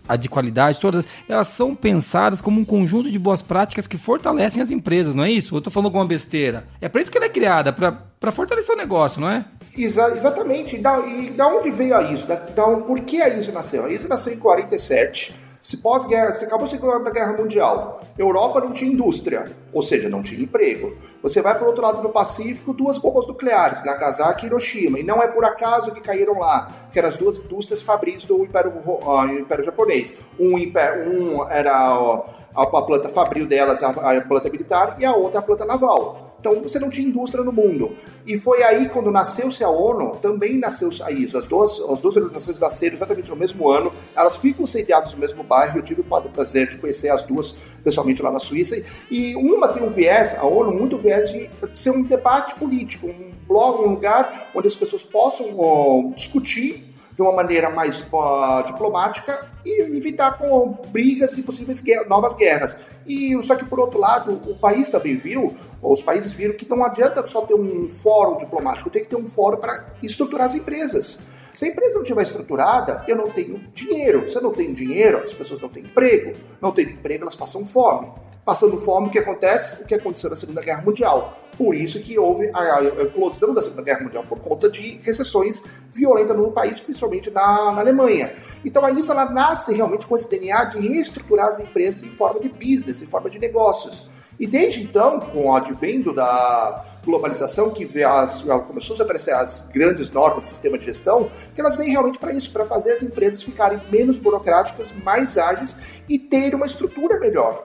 [0.08, 4.62] a de qualidade, todas, elas são pensadas como um conjunto de boas práticas que fortalecem
[4.62, 5.56] as empresas, não é isso?
[5.56, 6.66] Eu estou falando alguma besteira.
[6.80, 9.44] É para isso que ela é criada, para fortalecer o negócio, não é?
[9.78, 10.78] Exa exatamente.
[10.78, 12.26] E da, e da onde veio a ISO?
[12.26, 13.86] Da, da, por que a ISO nasceu?
[13.86, 18.74] A ISO nasceu em 47 se pós-guerra, se acabou a Segunda Guerra Mundial, Europa não
[18.74, 20.94] tinha indústria, ou seja, não tinha emprego.
[21.22, 25.04] Você vai para o outro lado do Pacífico, duas bombas nucleares, Nagasaki e Hiroshima, e
[25.04, 28.74] não é por acaso que caíram lá, que eram as duas indústrias fabris do Império,
[28.86, 30.14] uh, Império Japonês.
[30.38, 35.40] Um, um era uh, a, planta fabril delas, a, a planta militar, e a outra
[35.40, 36.23] a planta naval.
[36.44, 37.96] Então você não tinha indústria no mundo.
[38.28, 41.38] E foi aí quando nasceu-se a ONU, também nasceu a ISO.
[41.38, 45.42] As duas, as duas organizações nasceram exatamente no mesmo ano, elas ficam sediadas no mesmo
[45.42, 45.80] bairro.
[45.80, 48.84] Eu tive o prazer de conhecer as duas pessoalmente lá na Suíça.
[49.10, 53.32] E uma tem um viés, a ONU, muito viés de ser um debate político, um
[53.48, 59.48] blog, um lugar onde as pessoas possam uh, discutir de uma maneira mais uh, diplomática
[59.66, 62.76] e evitar com brigas e possíveis guerras, novas guerras.
[63.08, 66.84] E só que por outro lado, o país também viu, os países viram que não
[66.86, 71.20] adianta só ter um fórum diplomático, tem que ter um fórum para estruturar as empresas.
[71.54, 74.30] Se a empresa não estiver estruturada, eu não tenho dinheiro.
[74.30, 76.34] Se eu não tenho dinheiro, as pessoas não têm emprego.
[76.60, 78.12] Não têm emprego, elas passam fome.
[78.46, 79.82] Passando fome, o que acontece?
[79.82, 81.40] O que aconteceu na Segunda Guerra Mundial.
[81.58, 85.62] Por isso que houve a eclosão da Segunda Guerra Mundial, por conta de recessões
[85.94, 88.36] violentas no país, principalmente na, na Alemanha.
[88.66, 92.42] Então a ISO ela nasce realmente com esse DNA de reestruturar as empresas em forma
[92.42, 94.10] de business, em forma de negócios.
[94.38, 100.10] E desde então, com o advento da globalização, que as, começou a aparecer as grandes
[100.10, 103.42] normas de sistema de gestão, que elas vêm realmente para isso, para fazer as empresas
[103.42, 105.78] ficarem menos burocráticas, mais ágeis
[106.10, 107.64] e ter uma estrutura melhor.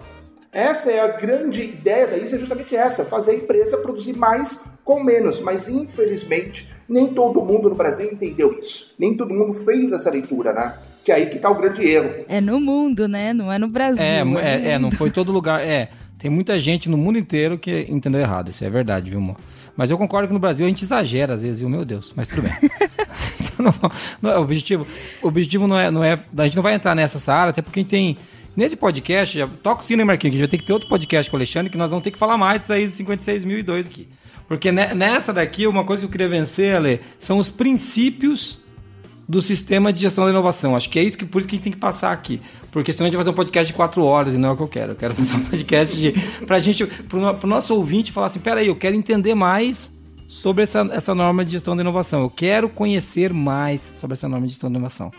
[0.53, 4.61] Essa é a grande ideia da ISO, é justamente essa, fazer a empresa produzir mais
[4.83, 8.95] com menos, mas infelizmente nem todo mundo no Brasil entendeu isso.
[8.99, 10.75] Nem todo mundo fez essa leitura, né?
[11.05, 12.25] Que é aí que está o grande erro.
[12.27, 13.35] É no mundo, né?
[13.35, 14.03] Não é no Brasil.
[14.03, 15.61] É, é, é não foi todo lugar.
[15.61, 18.49] É, tem muita gente no mundo inteiro que entendeu errado.
[18.49, 19.37] Isso é verdade, viu, amor?
[19.77, 21.69] Mas eu concordo que no Brasil a gente exagera às vezes, viu?
[21.69, 22.53] Meu Deus, mas tudo bem.
[23.39, 23.91] então, não,
[24.23, 24.87] não, o objetivo,
[25.23, 26.19] o objetivo não é, não é.
[26.37, 28.19] A gente não vai entrar nessa área, até porque a gente tem
[28.59, 31.37] Nesse podcast, já, toca o sino, Marquinhos, que vai ter que ter outro podcast com
[31.37, 34.09] o Alexandre, que nós vamos ter que falar mais disso aí, 56.002 aqui.
[34.49, 38.59] Porque nessa daqui, uma coisa que eu queria vencer, Ale, são os princípios
[39.29, 40.75] do sistema de gestão da inovação.
[40.75, 42.43] Acho que é isso que por isso que a gente tem que passar aqui.
[42.73, 44.57] Porque senão a gente vai fazer um podcast de quatro horas e não é o
[44.57, 44.91] que eu quero.
[44.91, 46.13] Eu quero fazer um podcast de,
[46.45, 49.89] pra gente, pro, pro nosso ouvinte falar assim, peraí, eu quero entender mais
[50.29, 52.21] sobre essa, essa norma de gestão da inovação.
[52.21, 55.11] Eu quero conhecer mais sobre essa norma de gestão da inovação.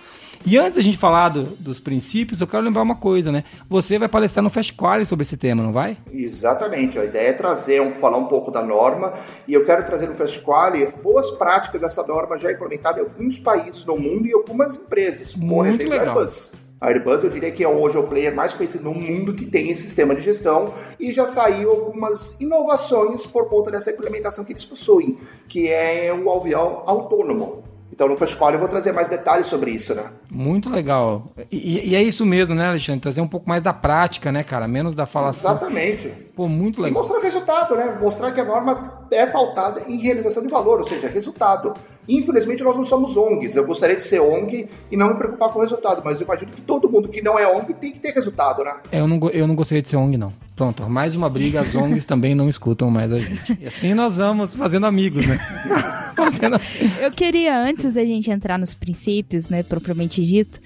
[0.45, 3.43] E antes da gente falar do, dos princípios, eu quero lembrar uma coisa, né?
[3.67, 5.97] Você vai palestrar no Fast Quali sobre esse tema, não vai?
[6.13, 6.97] Exatamente.
[6.97, 9.13] A ideia é trazer, um, falar um pouco da norma
[9.47, 13.37] e eu quero trazer no Fast Quali boas práticas dessa norma já implementada em alguns
[13.37, 15.35] países no mundo e algumas empresas.
[15.35, 16.07] Muito Por exemplo, legal.
[16.17, 16.53] Airbus.
[16.81, 19.69] A Airbus, eu diria que é hoje o player mais conhecido no mundo que tem
[19.69, 24.63] esse sistema de gestão e já saiu algumas inovações por conta dessa implementação que eles
[24.63, 25.17] possuem,
[25.49, 27.68] que é o alveol autônomo.
[27.91, 30.05] Então no Fast eu vou trazer mais detalhes sobre isso, né?
[30.29, 31.27] Muito legal.
[31.51, 33.01] E, e, é isso mesmo, né, Alexandre?
[33.01, 34.67] Trazer um pouco mais da prática, né, cara?
[34.67, 35.51] Menos da falação.
[35.51, 36.07] Exatamente.
[36.35, 36.91] Pô, muito legal.
[36.91, 37.97] E mostrar o resultado, né?
[37.99, 41.73] Mostrar que a norma é pautada em realização de valor, ou seja, resultado.
[42.07, 43.55] Infelizmente nós não somos ONGs.
[43.55, 46.51] Eu gostaria de ser ONG e não me preocupar com o resultado, mas eu imagino
[46.51, 48.77] que todo mundo que não é ONG tem que ter resultado, né?
[48.91, 50.33] Eu não, eu não gostaria de ser ONG, não.
[50.59, 53.57] Pronto, mais uma briga, as ONGs também não escutam mais a gente.
[53.61, 55.39] E assim nós vamos fazendo amigos, né?
[57.01, 60.59] Eu queria, antes da gente entrar nos princípios, né, propriamente dito,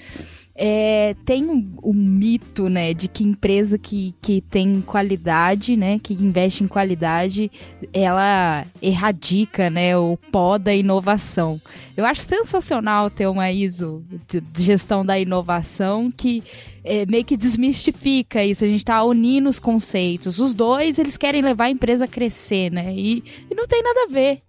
[0.56, 6.14] é, tem um, um, mito, né, de que empresa que, que tem qualidade, né, que
[6.14, 7.52] investe em qualidade,
[7.92, 11.60] ela erradica, né, o pó da inovação.
[11.98, 16.44] Eu acho sensacional ter uma ISO de gestão da inovação que
[16.84, 18.64] é, meio que desmistifica isso.
[18.64, 20.38] A gente está unindo os conceitos.
[20.38, 24.04] Os dois, eles querem levar a empresa a crescer, né, e, e não tem nada
[24.04, 24.42] a ver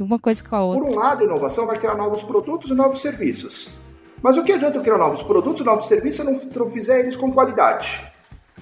[0.00, 0.84] uma coisa com a outra.
[0.84, 3.81] Por um lado, a inovação vai criar novos produtos e novos serviços.
[4.22, 7.16] Mas o que adianta eu criar novos produtos, novos serviços, se eu não fizer eles
[7.16, 8.00] com qualidade?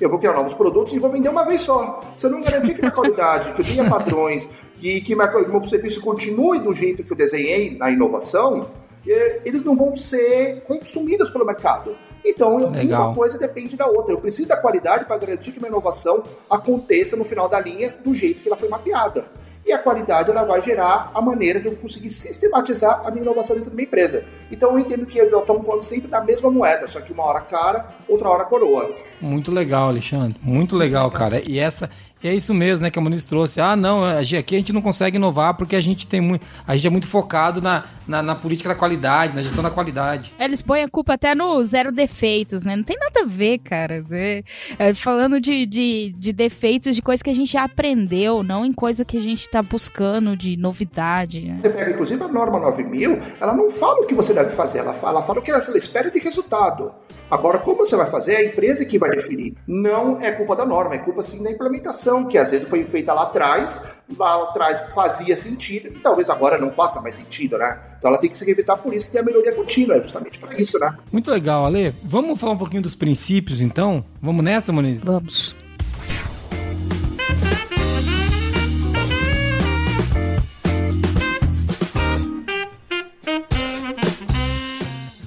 [0.01, 2.01] Eu vou criar novos produtos e vou vender uma vez só.
[2.17, 4.49] Se eu não garantir que minha qualidade, que eu tenha padrões
[4.81, 8.71] e que meu serviço continue do jeito que eu desenhei na inovação,
[9.07, 11.95] eh, eles não vão ser consumidos pelo mercado.
[12.25, 13.09] Então, Legal.
[13.09, 14.15] uma coisa depende da outra.
[14.15, 18.15] Eu preciso da qualidade para garantir que minha inovação aconteça no final da linha do
[18.15, 19.27] jeito que ela foi mapeada
[19.65, 23.55] e a qualidade ela vai gerar a maneira de eu conseguir sistematizar a minha inovação
[23.55, 24.25] dentro da minha empresa.
[24.51, 27.41] Então eu entendo que nós estamos falando sempre da mesma moeda, só que uma hora
[27.41, 28.91] cara, outra hora coroa.
[29.21, 30.37] Muito legal, Alexandre.
[30.43, 31.43] Muito legal, cara.
[31.47, 31.91] E essa
[32.23, 33.61] e é isso mesmo, né, que a Muniz trouxe.
[33.61, 36.47] Ah, não, aqui a gente não consegue inovar porque a gente tem muito.
[36.67, 40.33] A gente é muito focado na, na, na, política da qualidade, na gestão da qualidade.
[40.39, 42.77] Eles põem a culpa até no zero defeitos, né?
[42.77, 44.05] Não tem nada a ver, cara.
[44.11, 44.43] É,
[44.79, 48.73] é, falando de, de, de defeitos, de coisa que a gente já aprendeu, não em
[48.73, 51.41] coisa que a gente está buscando de novidade.
[51.41, 51.59] Né?
[51.61, 54.93] Você pega, inclusive, a norma 9000, ela não fala o que você deve fazer, ela
[54.93, 56.93] fala, ela fala o que ela espera de resultado.
[57.31, 59.55] Agora, como você vai fazer, é a empresa que vai definir.
[59.65, 63.13] Não é culpa da norma, é culpa sim da implementação, que às vezes foi feita
[63.13, 63.83] lá atrás,
[64.17, 67.79] lá atrás fazia sentido, e talvez agora não faça mais sentido, né?
[67.99, 70.39] Então ela tem que se revisar por isso que tem a melhoria contínua, é justamente
[70.39, 70.97] para isso, né?
[71.13, 71.95] Muito legal, Ale.
[72.03, 74.05] Vamos falar um pouquinho dos princípios, então?
[74.21, 75.01] Vamos nessa, Moniz?
[75.01, 75.55] Vamos.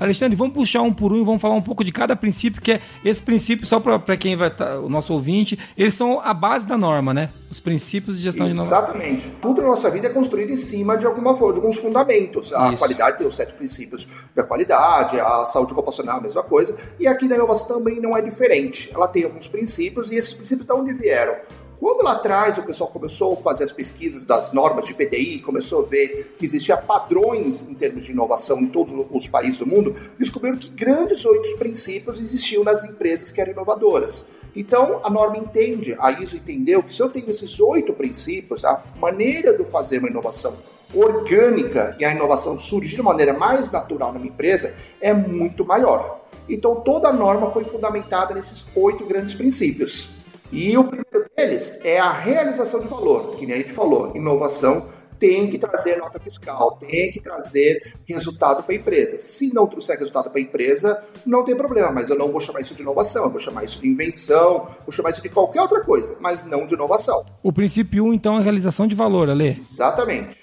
[0.03, 2.73] Alexandre, vamos puxar um por um e vamos falar um pouco de cada princípio, que
[2.73, 6.33] é esse princípio, só para quem vai estar, tá, o nosso ouvinte, eles são a
[6.33, 7.29] base da norma, né?
[7.49, 8.65] Os princípios de gestão Exatamente.
[8.65, 9.07] de norma.
[9.07, 9.37] Exatamente.
[9.41, 12.53] Tudo na nossa vida é construído em cima de alguma forma, de alguns fundamentos.
[12.53, 12.79] A Isso.
[12.79, 16.75] qualidade tem os sete princípios da qualidade, a saúde ocupacional, a mesma coisa.
[16.99, 18.91] E aqui na inovação também não é diferente.
[18.93, 21.35] Ela tem alguns princípios e esses princípios de onde vieram?
[21.83, 25.83] Quando lá atrás o pessoal começou a fazer as pesquisas das normas de PDI, começou
[25.83, 29.93] a ver que existia padrões em termos de inovação em todos os países do mundo,
[30.17, 34.25] descobriram que grandes oito princípios existiam nas empresas que eram inovadoras.
[34.55, 38.81] Então, a norma entende, a ISO entendeu que se eu tenho esses oito princípios, a
[38.97, 40.55] maneira de fazer uma inovação
[40.95, 46.21] orgânica e a inovação surgir de maneira mais natural na minha empresa é muito maior.
[46.47, 50.23] Então, toda a norma foi fundamentada nesses oito grandes princípios.
[50.53, 51.12] E o primeiro
[51.43, 54.87] deles é a realização de valor, que nem a gente falou, inovação
[55.19, 59.17] tem que trazer nota fiscal, tem que trazer resultado para a empresa.
[59.19, 62.59] Se não trouxer resultado para a empresa, não tem problema, mas eu não vou chamar
[62.59, 65.81] isso de inovação, eu vou chamar isso de invenção, vou chamar isso de qualquer outra
[65.81, 67.25] coisa, mas não de inovação.
[67.41, 69.57] O princípio 1, um, então, é a realização de valor, Ale?
[69.71, 70.35] Exatamente.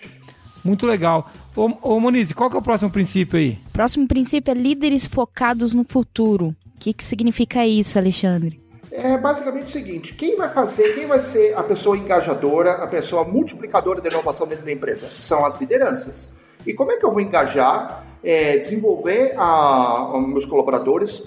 [0.65, 1.31] Muito legal.
[1.55, 3.59] Ô, ô Monize, qual que é o próximo princípio aí?
[3.73, 6.57] Próximo princípio é líderes focados no futuro.
[6.75, 8.70] O que, que significa isso, Alexandre?
[8.91, 13.25] É basicamente o seguinte: quem vai fazer, quem vai ser a pessoa engajadora, a pessoa
[13.25, 15.09] multiplicadora da inovação dentro da empresa?
[15.19, 16.33] São as lideranças.
[16.67, 21.23] E como é que eu vou engajar, é, desenvolver a, a, meus colaboradores,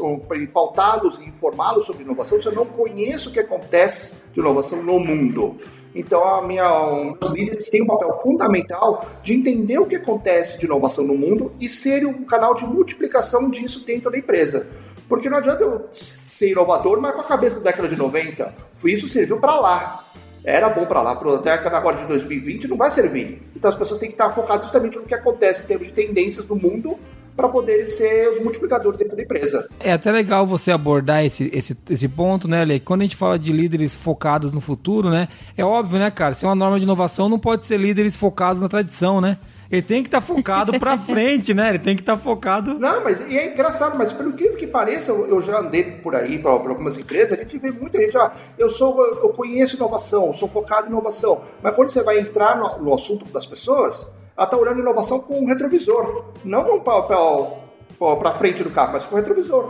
[0.53, 4.99] pautá-los e informá-los sobre inovação se eu não conheço o que acontece de inovação no
[4.99, 5.55] mundo?
[5.95, 10.65] Então, a minha, os líderes têm um papel fundamental de entender o que acontece de
[10.65, 14.67] inovação no mundo e ser um canal de multiplicação disso dentro da empresa.
[15.13, 18.51] Porque não adianta eu ser inovador, mas com a cabeça da década de 90.
[18.85, 20.03] Isso serviu para lá.
[20.43, 23.39] Era bom para lá, para a década agora de 2020 não vai servir.
[23.55, 26.47] Então as pessoas têm que estar focadas justamente no que acontece em termos de tendências
[26.47, 26.97] do mundo
[27.35, 29.67] para poderem ser os multiplicadores dentro da empresa.
[29.79, 32.79] É até legal você abordar esse, esse, esse ponto, né, Lê?
[32.79, 35.27] Quando a gente fala de líderes focados no futuro, né?
[35.57, 36.33] É óbvio, né, cara?
[36.33, 39.37] Se é uma norma de inovação, não pode ser líderes focados na tradição, né?
[39.71, 41.69] Ele tem que estar tá focado para frente, né?
[41.69, 42.75] Ele tem que estar tá focado.
[42.75, 46.37] Não, mas e é engraçado, mas pelo incrível que pareça, eu já andei por aí
[46.37, 50.47] para algumas empresas, a gente vê muita gente, ah, eu sou, eu conheço inovação, sou
[50.47, 51.41] focado em inovação.
[51.63, 55.39] Mas quando você vai entrar no, no assunto das pessoas, ela está olhando inovação com
[55.39, 59.69] um retrovisor, não com para frente do carro, mas com retrovisor.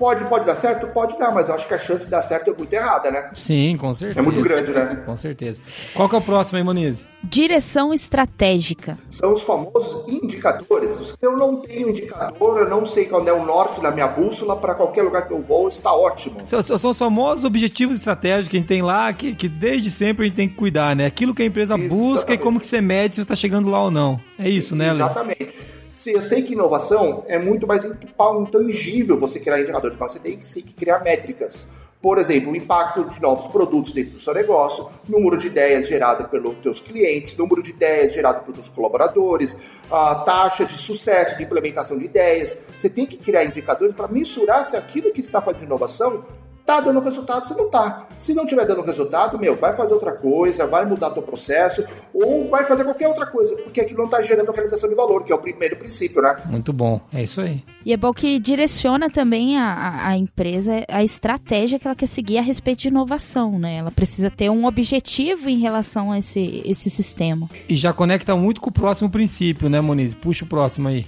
[0.00, 0.86] Pode, pode dar certo?
[0.86, 3.28] Pode dar, mas eu acho que a chance de dar certo é muito errada, né?
[3.34, 4.18] Sim, com certeza.
[4.18, 5.02] É muito grande, né?
[5.04, 5.60] Com certeza.
[5.92, 7.04] Qual que é o próximo aí, Moniz?
[7.22, 8.98] Direção estratégica.
[9.10, 10.96] São os famosos indicadores.
[10.96, 14.56] Se eu não tenho indicador, eu não sei qual é o norte da minha bússola,
[14.56, 16.38] para qualquer lugar que eu vou, está ótimo.
[16.46, 20.24] São, são os famosos objetivos estratégicos que a gente tem lá, que, que desde sempre
[20.24, 21.04] a gente tem que cuidar, né?
[21.04, 21.94] Aquilo que a empresa Exatamente.
[21.94, 24.18] busca e como que você mede se você está chegando lá ou não.
[24.38, 25.04] É isso, né, Léo?
[25.04, 25.69] Exatamente.
[26.00, 30.34] Sim, eu sei que inovação é muito mais intangível você criar indicadores, mas você tem
[30.34, 31.68] que, sim, criar métricas.
[32.00, 36.26] Por exemplo, o impacto de novos produtos dentro do seu negócio, número de ideias gerado
[36.30, 39.58] pelos teus clientes, número de ideias gerado pelos colaboradores,
[39.90, 42.56] a taxa de sucesso de implementação de ideias.
[42.78, 46.24] Você tem que criar indicadores para mensurar se aquilo que está fazendo inovação
[46.70, 48.06] Tá dando resultado, você não tá.
[48.16, 52.48] Se não tiver dando resultado, meu, vai fazer outra coisa, vai mudar teu processo ou
[52.48, 55.34] vai fazer qualquer outra coisa, porque aquilo não tá gerando realização de valor, que é
[55.34, 56.36] o primeiro princípio, né?
[56.46, 57.64] Muito bom, é isso aí.
[57.84, 62.38] E é bom que direciona também a, a, empresa, a estratégia que ela quer seguir
[62.38, 63.78] a respeito de inovação, né?
[63.78, 67.50] Ela precisa ter um objetivo em relação a esse, esse sistema.
[67.68, 70.14] E já conecta muito com o próximo princípio, né, Moniz?
[70.14, 71.04] Puxa o próximo aí.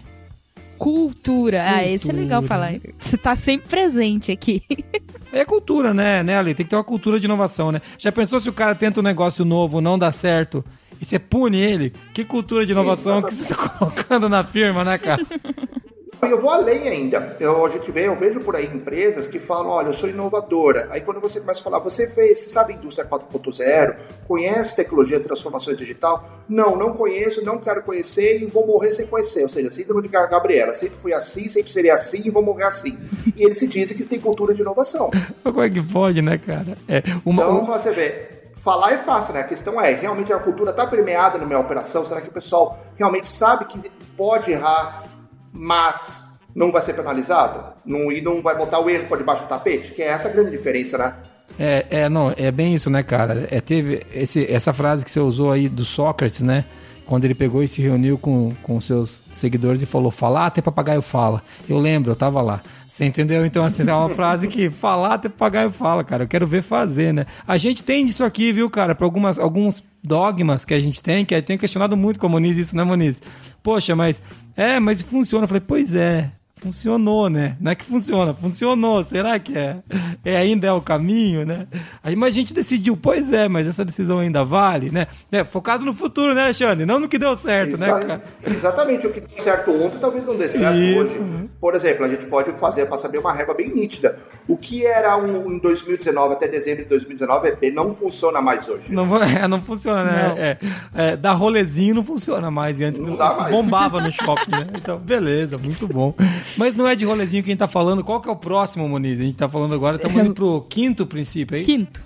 [0.76, 1.62] Cultura.
[1.62, 1.64] cultura.
[1.68, 2.74] Ah, esse é legal falar.
[2.98, 4.60] Você tá sempre presente aqui.
[5.32, 6.54] É cultura, né, né, Ali?
[6.54, 7.80] Tem que ter uma cultura de inovação, né?
[7.98, 10.64] Já pensou se o cara tenta um negócio novo, não dá certo,
[11.00, 11.92] e você pune ele?
[12.12, 13.38] Que cultura de inovação Exatamente.
[13.38, 15.26] que você tá colocando na firma, né, cara?
[16.30, 17.36] eu vou além ainda.
[17.40, 20.86] Eu, a gente vê, eu vejo por aí empresas que falam, olha, eu sou inovadora.
[20.90, 25.24] Aí quando você começa a falar, você fez, você sabe indústria 4.0, conhece tecnologia de
[25.24, 26.28] transformação digital?
[26.48, 29.42] Não, não conheço, não quero conhecer e vou morrer sem conhecer.
[29.42, 32.96] Ou seja, síndrome de Gabriela, sempre fui assim, sempre seria assim e vou morrer assim.
[33.36, 35.10] E eles se dizem que tem cultura de inovação.
[35.42, 36.78] Como é que pode, né, cara?
[36.88, 39.40] É, uma, então, você vê, falar é fácil, né?
[39.40, 42.06] A questão é, realmente a cultura está permeada na minha operação?
[42.06, 45.04] Será que o pessoal realmente sabe que pode errar,
[45.52, 46.22] mas
[46.54, 49.92] não vai ser penalizado não, e não vai botar o erro por debaixo do tapete,
[49.92, 51.14] que é essa a grande diferença, né?
[51.58, 53.46] É, é, não, é bem isso, né, cara?
[53.50, 56.64] É, teve esse, essa frase que você usou aí do Sócrates, né?
[57.04, 61.02] Quando ele pegou e se reuniu com, com seus seguidores e falou: Falar até papagaio
[61.02, 61.42] fala.
[61.68, 62.62] Eu lembro, eu tava lá.
[62.88, 63.46] Você entendeu?
[63.46, 66.24] Então, assim, é uma frase que falar até papagaio fala, cara.
[66.24, 67.26] Eu quero ver fazer, né?
[67.46, 68.94] A gente tem disso aqui, viu, cara?
[68.94, 72.28] Para algumas alguns dogmas que a gente tem, que eu tenho questionado muito com a
[72.28, 73.22] Moniz isso, né, Moniz?
[73.62, 74.20] Poxa, mas
[74.56, 75.44] é, mas funciona.
[75.44, 76.30] Eu falei, pois é,
[76.62, 77.56] funcionou, né?
[77.60, 79.02] Não é que funciona, funcionou.
[79.02, 79.78] Será que é,
[80.24, 81.66] é ainda é o caminho, né?
[82.02, 85.08] Aí mas a gente decidiu, pois é, mas essa decisão ainda vale, né?
[85.30, 86.86] É, focado no futuro, né, Alexandre?
[86.86, 88.20] Não no que deu certo, né, Exa né?
[88.46, 91.00] Exatamente, o que deu certo ontem talvez não dê certo Isso.
[91.00, 91.50] hoje.
[91.60, 94.18] Por exemplo, a gente pode fazer para saber uma régua bem nítida.
[94.46, 98.92] O que era um, em 2019 até dezembro de 2019 EP não funciona mais hoje.
[98.92, 100.28] Não, é, não funciona, né?
[100.28, 100.38] Não.
[100.38, 100.58] É,
[100.94, 102.78] é, dar rolezinho não funciona mais.
[102.78, 103.50] E antes não, não mais.
[103.50, 104.66] bombava no shopping, né?
[104.76, 106.14] Então, beleza, muito bom.
[106.56, 108.04] Mas não é de rolezinho que a gente tá falando.
[108.04, 109.18] Qual que é o próximo, Moniz?
[109.20, 111.70] A gente tá falando agora, estamos indo pro quinto princípio, é isso?
[111.70, 112.02] Quinto.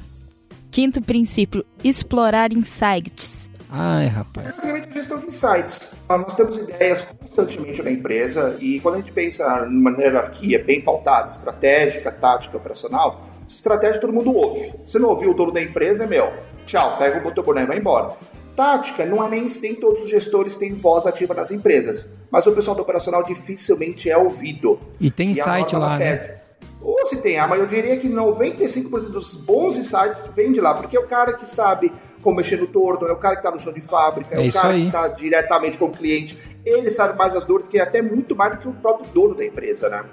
[0.71, 3.49] Quinto princípio, explorar insights.
[3.71, 4.47] Ai, rapaz.
[4.47, 5.93] Basicamente, gestão de insights.
[6.09, 11.29] Nós temos ideias constantemente na empresa e quando a gente pensa numa hierarquia bem pautada,
[11.29, 14.73] estratégica, tática, operacional, estratégia todo mundo ouve.
[14.85, 16.33] Se não ouviu o dono da empresa, é meu.
[16.65, 18.13] Tchau, pega o botão boné e vai embora.
[18.57, 22.53] Tática, não é nem, nem todos os gestores têm voz ativa nas empresas, mas o
[22.53, 24.81] pessoal do operacional dificilmente é ouvido.
[24.99, 26.37] E tem insight lá, né?
[26.81, 30.75] Ou se tem, ah, mas eu diria que 95% dos bons insights vêm de lá,
[30.75, 31.93] porque é o cara que sabe
[32.23, 34.49] como mexer no torno, é o cara que está no chão de fábrica, é, é
[34.49, 34.81] o cara aí.
[34.81, 36.37] que está diretamente com o cliente.
[36.65, 39.35] Ele sabe mais as dores, que é até muito mais do que o próprio dono
[39.35, 40.05] da empresa, né?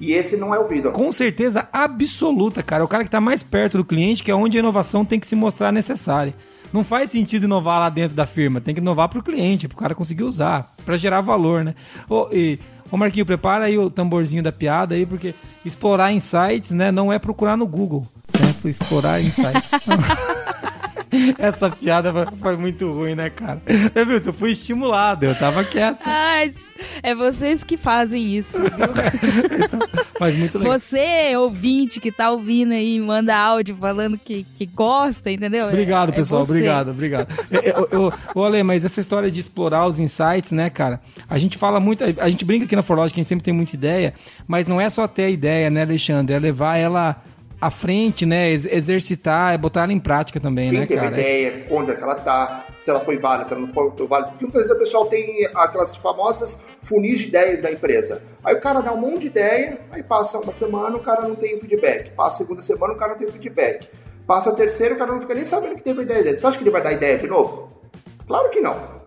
[0.00, 0.90] E esse não é ouvido.
[0.92, 2.82] Com certeza absoluta, cara.
[2.82, 5.20] É o cara que está mais perto do cliente, que é onde a inovação tem
[5.20, 6.34] que se mostrar necessária.
[6.72, 9.74] Não faz sentido inovar lá dentro da firma, tem que inovar para o cliente, para
[9.74, 11.74] o cara conseguir usar, para gerar valor, né?
[12.08, 12.58] Ô, e,
[12.90, 17.18] ô Marquinho, prepara aí o tamborzinho da piada aí, porque explorar insights, né, não é
[17.18, 18.06] procurar no Google,
[18.38, 18.54] né?
[18.64, 19.70] Explorar insights.
[21.38, 23.60] Essa piada foi muito ruim, né, cara?
[23.94, 25.98] Eu, viu, eu fui estimulado, eu tava quieto.
[26.04, 26.40] Ah,
[27.02, 28.70] é vocês que fazem isso, viu?
[30.20, 30.78] Mas muito legal.
[30.78, 35.66] Você, ouvinte, que tá ouvindo aí, manda áudio falando que, que gosta, entendeu?
[35.66, 37.28] Obrigado, é, pessoal, é obrigado, obrigado.
[37.50, 41.00] eu, eu, eu, Ale, mas essa história de explorar os insights, né, cara?
[41.28, 43.54] A gente fala muito, a gente brinca aqui na Forlogic, que a gente sempre tem
[43.54, 44.14] muita ideia,
[44.46, 46.34] mas não é só ter a ideia, né, Alexandre?
[46.34, 47.22] É levar ela
[47.60, 48.50] à frente, né?
[48.50, 51.20] Exercitar, é botar ela em prática também, Quem né, teve cara?
[51.20, 54.30] ideia, onde é que ela tá, se ela foi válida, se ela não foi válida.
[54.30, 58.22] Porque muitas vezes o pessoal tem aquelas famosas funis de ideias da empresa.
[58.42, 61.34] Aí o cara dá um monte de ideia, aí passa uma semana, o cara não
[61.34, 62.10] tem o feedback.
[62.10, 63.88] Passa a segunda semana, o cara não tem o feedback.
[64.26, 66.36] Passa a terceira, o cara não fica nem sabendo que teve ideia dele.
[66.38, 67.68] Você acha que ele vai dar ideia de novo?
[68.26, 68.99] Claro que não.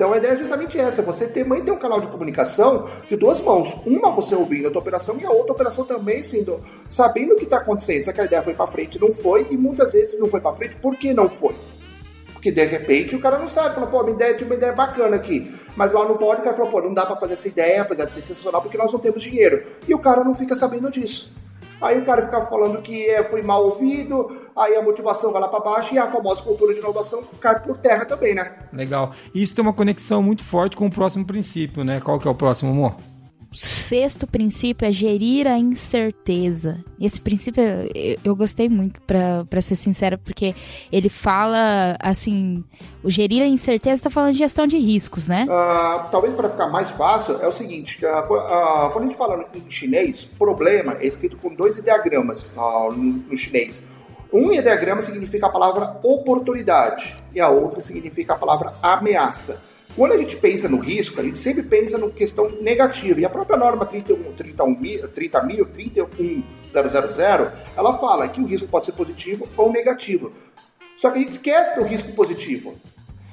[0.00, 3.16] Então a ideia é justamente essa, você ter, mãe ter um canal de comunicação de
[3.16, 3.76] duas mãos.
[3.84, 7.44] Uma você ouvindo a tua operação e a outra operação também sendo, sabendo o que
[7.44, 8.04] está acontecendo.
[8.04, 10.76] Se aquela ideia foi para frente, não foi, e muitas vezes não foi para frente,
[10.76, 11.54] por que não foi?
[12.32, 15.16] Porque de repente o cara não sabe, fala, pô, minha ideia tinha uma ideia bacana
[15.16, 15.54] aqui.
[15.76, 18.06] Mas lá no pod o cara falou, pô, não dá para fazer essa ideia, apesar
[18.06, 19.66] de ser sensacional, porque nós não temos dinheiro.
[19.86, 21.30] E o cara não fica sabendo disso.
[21.80, 25.48] Aí o cara fica falando que é, foi mal ouvido, aí a motivação vai lá
[25.48, 28.54] para baixo e a famosa cultura de inovação cai por terra também, né?
[28.72, 29.12] Legal.
[29.34, 32.00] E isso tem uma conexão muito forte com o próximo princípio, né?
[32.00, 32.94] Qual que é o próximo, amor?
[33.52, 36.84] Sexto princípio é gerir a incerteza.
[37.00, 40.54] Esse princípio eu, eu gostei muito, para ser sincera, porque
[40.92, 42.64] ele fala assim:
[43.02, 45.46] o gerir a incerteza está falando de gestão de riscos, né?
[45.48, 49.70] Uh, talvez para ficar mais fácil, é o seguinte: que, quando a gente fala em
[49.70, 53.82] chinês, problema é escrito com dois ideogramas no, no chinês.
[54.32, 59.69] Um ideograma significa a palavra oportunidade e a outra significa a palavra ameaça.
[60.00, 63.20] Quando a gente pensa no risco, a gente sempre pensa no questão negativa.
[63.20, 64.74] E a própria norma 31, 31,
[65.08, 70.32] 30 mil, 31000, ela fala que o risco pode ser positivo ou negativo.
[70.96, 72.76] Só que a gente esquece do risco positivo.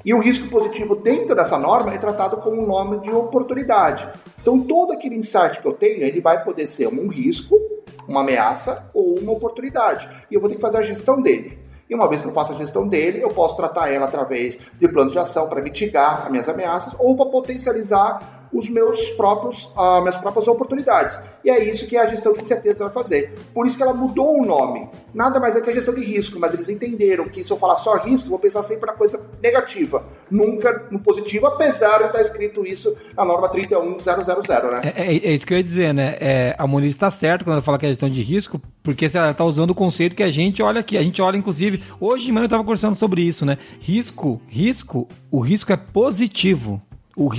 [0.03, 4.05] E o risco positivo dentro dessa norma é tratado como um nome de oportunidade.
[4.41, 7.57] Então todo aquele insight que eu tenho, ele vai poder ser um risco,
[8.05, 10.09] uma ameaça ou uma oportunidade.
[10.29, 11.65] E eu vou ter que fazer a gestão dele.
[11.89, 14.87] E uma vez que eu faço a gestão dele, eu posso tratar ela através de
[14.89, 20.01] planos de ação para mitigar as minhas ameaças ou para potencializar os meus próprios, uh,
[20.01, 21.19] minhas próprias oportunidades.
[21.43, 23.33] E é isso que a gestão de incerteza vai fazer.
[23.53, 24.89] Por isso que ela mudou o nome.
[25.13, 27.77] Nada mais é que a gestão de risco, mas eles entenderam que se eu falar
[27.77, 32.21] só risco, eu vou pensar sempre na coisa negativa, nunca no positivo, apesar de estar
[32.21, 34.81] escrito isso na norma 31000, né?
[34.83, 36.17] É, é, é isso que eu ia dizer, né?
[36.19, 39.31] É, a Moniz está certo quando ela fala que é gestão de risco, porque ela
[39.31, 40.97] está usando o conceito que a gente olha aqui.
[40.97, 43.57] A gente olha, inclusive, hoje de manhã eu estava conversando sobre isso, né?
[43.79, 46.81] Risco, risco, o risco é positivo.
[47.17, 47.31] O,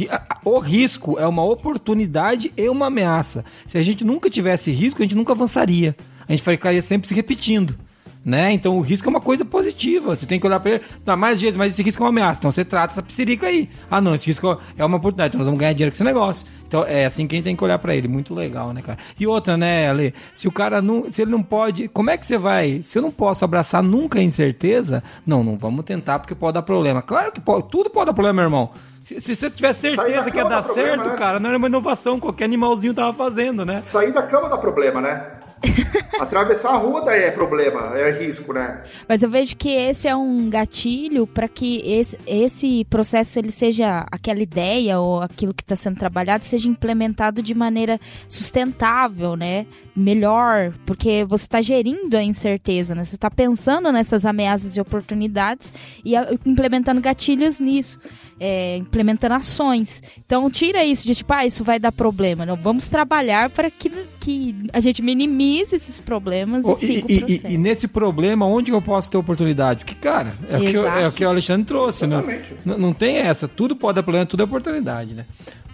[0.44, 3.44] o, risco é uma oportunidade e uma ameaça.
[3.64, 5.96] Se a gente nunca tivesse risco, a gente nunca avançaria.
[6.26, 7.78] A gente ficaria sempre se repetindo.
[8.24, 8.52] Né?
[8.52, 10.14] Então o risco é uma coisa positiva.
[10.14, 10.84] Você tem que olhar para ele.
[11.06, 12.40] Não, mais vezes, mas esse risco é uma ameaça.
[12.40, 13.70] Então você trata essa psirica aí.
[13.90, 15.30] Ah, não, esse risco é uma oportunidade.
[15.30, 16.46] Então nós vamos ganhar dinheiro com esse negócio.
[16.66, 18.06] Então é assim que a gente tem que olhar para ele.
[18.06, 18.98] Muito legal, né, cara?
[19.18, 20.14] E outra, né, Ale?
[20.34, 21.10] Se o cara não.
[21.10, 21.88] Se ele não pode.
[21.88, 22.82] Como é que você vai.
[22.82, 26.62] Se eu não posso abraçar nunca a incerteza, não, não vamos tentar porque pode dar
[26.62, 27.00] problema.
[27.00, 28.70] Claro que pode, tudo pode dar problema, meu irmão.
[29.02, 31.16] Se, se você tiver certeza que ia dar problema, certo, né?
[31.16, 33.80] cara, não era uma inovação, qualquer animalzinho tava fazendo, né?
[33.80, 35.37] Sair da cama dá problema, né?
[36.20, 38.82] Atravessar a rua daí é problema, é risco, né?
[39.08, 44.06] Mas eu vejo que esse é um gatilho para que esse, esse processo ele seja
[44.10, 49.66] aquela ideia ou aquilo que está sendo trabalhado seja implementado de maneira sustentável, né?
[49.98, 53.02] Melhor, porque você está gerindo a incerteza, né?
[53.02, 55.72] Você está pensando nessas ameaças e oportunidades
[56.04, 56.14] e
[56.46, 57.98] implementando gatilhos nisso,
[58.38, 60.00] é, implementando ações.
[60.24, 62.46] Então tira isso de tipo, ah, isso vai dar problema.
[62.46, 63.90] Não, vamos trabalhar para que,
[64.20, 67.46] que a gente minimize esses problemas oh, e, siga e, o processo.
[67.48, 69.84] E, e, nesse problema, onde eu posso ter oportunidade?
[69.84, 72.44] Porque, cara, é, o que, eu, é o que o Alexandre trouxe, né?
[72.64, 73.48] Não, não tem essa.
[73.48, 75.26] Tudo pode dar problema, tudo é oportunidade, né?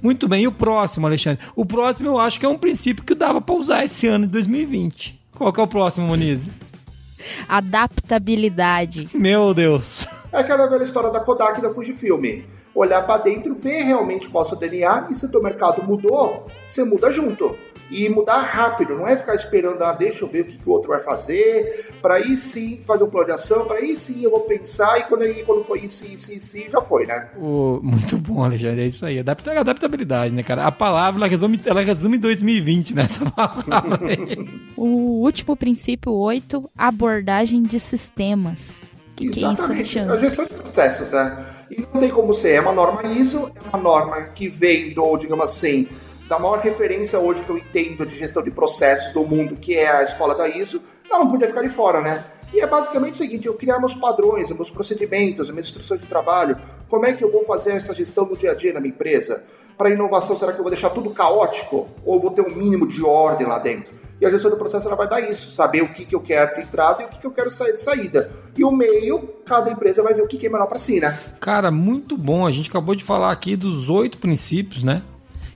[0.04, 0.42] Muito bem.
[0.42, 1.42] E o próximo, Alexandre?
[1.56, 4.32] O próximo eu acho que é um princípio que dava para usar esse ano de
[4.32, 5.18] 2020.
[5.34, 6.42] Qual que é o próximo, Moniz?
[7.48, 9.08] Adaptabilidade.
[9.14, 10.06] Meu Deus.
[10.30, 12.42] É aquela velha história da Kodak da Fujifilm.
[12.74, 15.82] Olhar para dentro, ver realmente qual é o seu DNA e se o teu mercado
[15.82, 17.56] mudou, você muda junto
[17.90, 20.72] e mudar rápido, não é ficar esperando, ah, deixa eu ver o que, que o
[20.72, 24.30] outro vai fazer, para aí sim fazer um plano de ação, para aí sim eu
[24.30, 27.28] vou pensar, e quando, aí, quando foi isso, isso, isso, já foi, né?
[27.36, 30.66] O, muito bom, Alexandre, é isso aí, adaptabilidade, né, cara?
[30.66, 33.64] A palavra, ela resume, ela resume 2020 nessa palavra
[34.76, 38.82] o último princípio 8, abordagem de sistemas.
[39.12, 40.16] O que, que, é isso, Alexandre?
[40.16, 41.46] A gestão de processos, né?
[41.70, 45.16] E não tem como ser, é uma norma ISO, é uma norma que vem do,
[45.16, 45.88] digamos assim,
[46.28, 49.90] da maior referência hoje que eu entendo de gestão de processos do mundo, que é
[49.90, 52.24] a escola da ISO, ela não podia ficar de fora, né?
[52.52, 56.56] E é basicamente o seguinte: eu criar meus padrões, meus procedimentos, minhas instruções de trabalho.
[56.88, 59.44] Como é que eu vou fazer essa gestão no dia a dia na minha empresa?
[59.76, 61.88] Para inovação, será que eu vou deixar tudo caótico?
[62.04, 63.92] Ou vou ter um mínimo de ordem lá dentro?
[64.20, 66.54] E a gestão do processo ela vai dar isso, saber o que, que eu quero
[66.54, 68.30] de entrada e o que, que eu quero sair de saída.
[68.56, 71.18] E o meio, cada empresa vai ver o que, que é melhor para si, né?
[71.40, 72.46] Cara, muito bom.
[72.46, 75.02] A gente acabou de falar aqui dos oito princípios, né?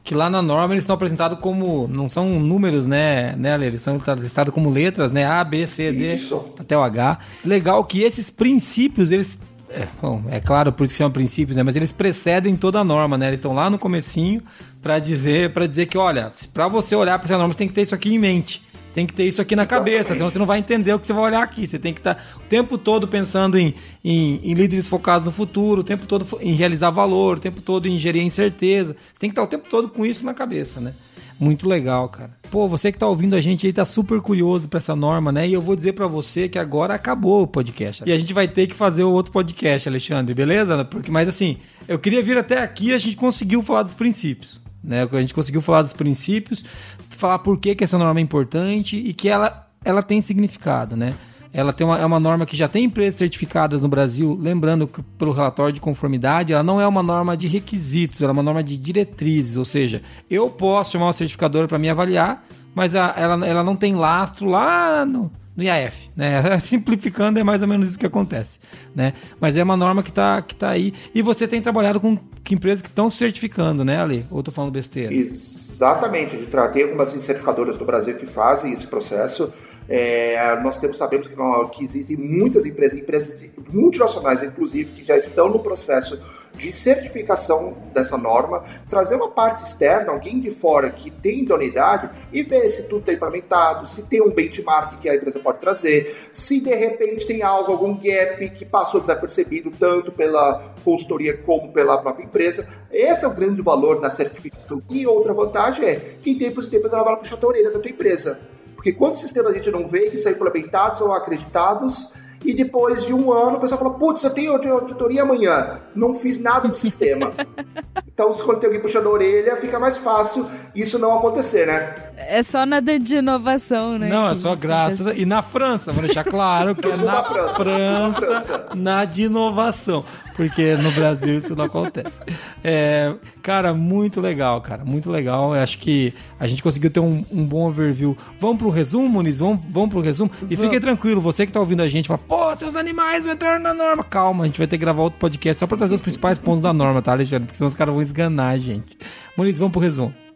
[0.09, 1.87] Que lá na norma eles estão apresentados como.
[1.87, 5.27] Não são números, né, né Eles são listados como letras, né?
[5.27, 6.47] A, B, C, D, Isso.
[6.59, 7.19] até o H.
[7.45, 9.39] Legal que esses princípios, eles.
[9.69, 11.63] É, bom, é claro, por isso que chamam princípios, né?
[11.63, 13.27] Mas eles precedem toda a norma, né?
[13.27, 14.43] Eles estão lá no comecinho
[14.81, 17.75] para dizer, para dizer que, olha, para você olhar para essa norma, você tem que
[17.75, 18.63] ter isso aqui em mente
[18.99, 19.93] tem que ter isso aqui na Exatamente.
[19.93, 21.65] cabeça, senão você não vai entender o que você vai olhar aqui.
[21.65, 23.73] Você tem que estar tá o tempo todo pensando em,
[24.05, 27.87] em, em, líderes focados no futuro, o tempo todo em realizar valor, o tempo todo
[27.87, 28.97] em gerir incerteza.
[29.13, 30.95] Você tem que estar o tempo todo com isso na cabeça, né?
[31.39, 32.33] Muito legal, cara.
[32.51, 35.47] Pô, você que tá ouvindo a gente aí tá super curioso para essa norma, né?
[35.47, 38.03] E eu vou dizer para você que agora acabou o podcast.
[38.05, 40.85] E a gente vai ter que fazer o outro podcast, Alexandre, beleza?
[40.85, 44.61] Porque mas assim, eu queria vir até aqui, a gente conseguiu falar dos princípios.
[44.89, 45.07] Né?
[45.13, 46.65] A gente conseguiu falar dos princípios,
[47.11, 51.15] falar por que, que essa norma é importante e que ela, ela tem significado, né?
[51.53, 55.03] Ela tem uma, é uma norma que já tem empresas certificadas no Brasil, lembrando que
[55.19, 58.63] pelo relatório de conformidade, ela não é uma norma de requisitos, ela é uma norma
[58.63, 63.47] de diretrizes, ou seja, eu posso chamar uma certificadora para me avaliar, mas a, ela,
[63.47, 66.57] ela não tem lastro lá no, no IAF, né?
[66.61, 68.61] Simplificando é mais ou menos isso que acontece,
[68.95, 69.13] né?
[69.41, 72.17] Mas é uma norma que está que tá aí e você tem trabalhado com
[72.49, 74.25] empresas que estão certificando, né, Ali?
[74.31, 75.13] Ou estou falando besteira?
[75.13, 79.53] Exatamente, de tem algumas certificadoras do Brasil que fazem esse processo.
[79.89, 81.35] É, nós temos, sabemos que,
[81.73, 83.39] que existem muitas empresas, empresas
[83.73, 86.19] multinacionais, inclusive, que já estão no processo
[86.55, 92.43] de certificação dessa norma, trazer uma parte externa, alguém de fora que tem idoneidade e
[92.43, 96.61] ver se tudo está implementado, se tem um benchmark que a empresa pode trazer, se
[96.61, 102.25] de repente tem algo, algum gap que passou desapercebido tanto pela consultoria como pela própria
[102.25, 102.67] empresa.
[102.91, 104.83] Esse é o grande valor da certificação.
[104.91, 107.79] E outra vantagem é que em tempos e tempos ela vai puxar a orelha da
[107.79, 108.39] tua empresa.
[108.79, 112.13] Porque quantos sistemas a gente não vê que são implementados ou acreditados
[112.45, 116.39] e depois de um ano o pessoal fala, putz, eu tenho auditoria amanhã, não fiz
[116.39, 117.33] nada do sistema.
[118.07, 121.93] então, quando tem alguém puxando a orelha, fica mais fácil isso não acontecer, né?
[122.17, 124.09] É só nada de inovação, né?
[124.09, 125.19] Não, é só graças.
[125.19, 129.23] E na França, vou deixar claro que é na França, França, na França, na de
[129.25, 130.05] inovação
[130.39, 132.23] porque no Brasil isso não acontece.
[132.63, 133.13] É,
[133.43, 135.53] cara, muito legal, cara, muito legal.
[135.57, 138.17] Eu acho que a gente conseguiu ter um, um bom overview.
[138.39, 139.41] Vamos pro resumo, Muniz?
[139.41, 140.31] Vamos, vamos pro resumo?
[140.49, 140.71] E vamos.
[140.71, 143.75] fique tranquilo, você que tá ouvindo a gente, fala, pô, seus animais vão entrar na
[143.75, 144.05] norma.
[144.05, 146.63] Calma, a gente vai ter que gravar outro podcast só pra trazer os principais pontos
[146.63, 147.47] da norma, tá, Alexandre?
[147.47, 148.97] Porque senão os caras vão esganar a gente.
[149.37, 150.28] Muniz, vamos pro resumo.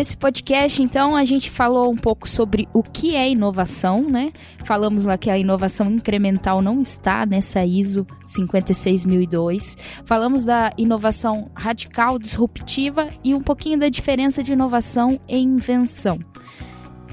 [0.00, 4.32] Nesse podcast, então, a gente falou um pouco sobre o que é inovação, né?
[4.64, 9.76] Falamos lá que a inovação incremental não está nessa ISO 56002.
[10.06, 16.18] Falamos da inovação radical, disruptiva e um pouquinho da diferença de inovação e invenção.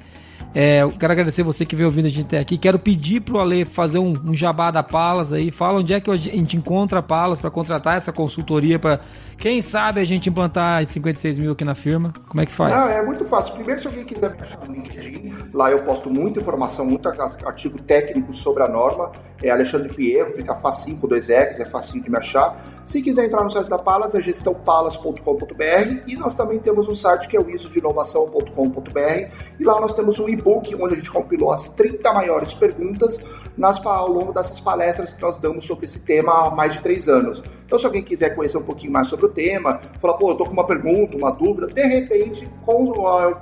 [0.54, 2.58] É, eu quero agradecer você que veio ouvindo a gente até aqui.
[2.58, 5.50] Quero pedir pro Ale fazer um, um jabá da Palas aí.
[5.50, 9.00] Fala onde é que a gente encontra a Palas para contratar essa consultoria para
[9.40, 12.12] quem sabe a gente implantar 56 mil aqui na firma.
[12.28, 12.74] Como é que faz?
[12.74, 13.54] Não, é muito fácil.
[13.54, 17.80] Primeiro, se alguém quiser me achar no LinkedIn, lá eu posto muita informação, muito artigo
[17.80, 19.10] técnico sobre a norma.
[19.42, 22.62] É Alexandre Pierro, fica facinho com dois R's, é facinho de me achar.
[22.84, 27.26] Se quiser entrar no site da Palas, é gestãopalas.com.br e nós também temos um site
[27.26, 31.68] que é o isodinovação.com.br e lá nós temos um e-book onde a gente compilou as
[31.68, 33.24] 30 maiores perguntas
[33.56, 37.08] nas, ao longo dessas palestras que nós damos sobre esse tema há mais de três
[37.08, 37.42] anos.
[37.70, 40.44] Então, se alguém quiser conhecer um pouquinho mais sobre o tema, falar, pô, eu tô
[40.44, 42.94] com uma pergunta, uma dúvida, de repente, com,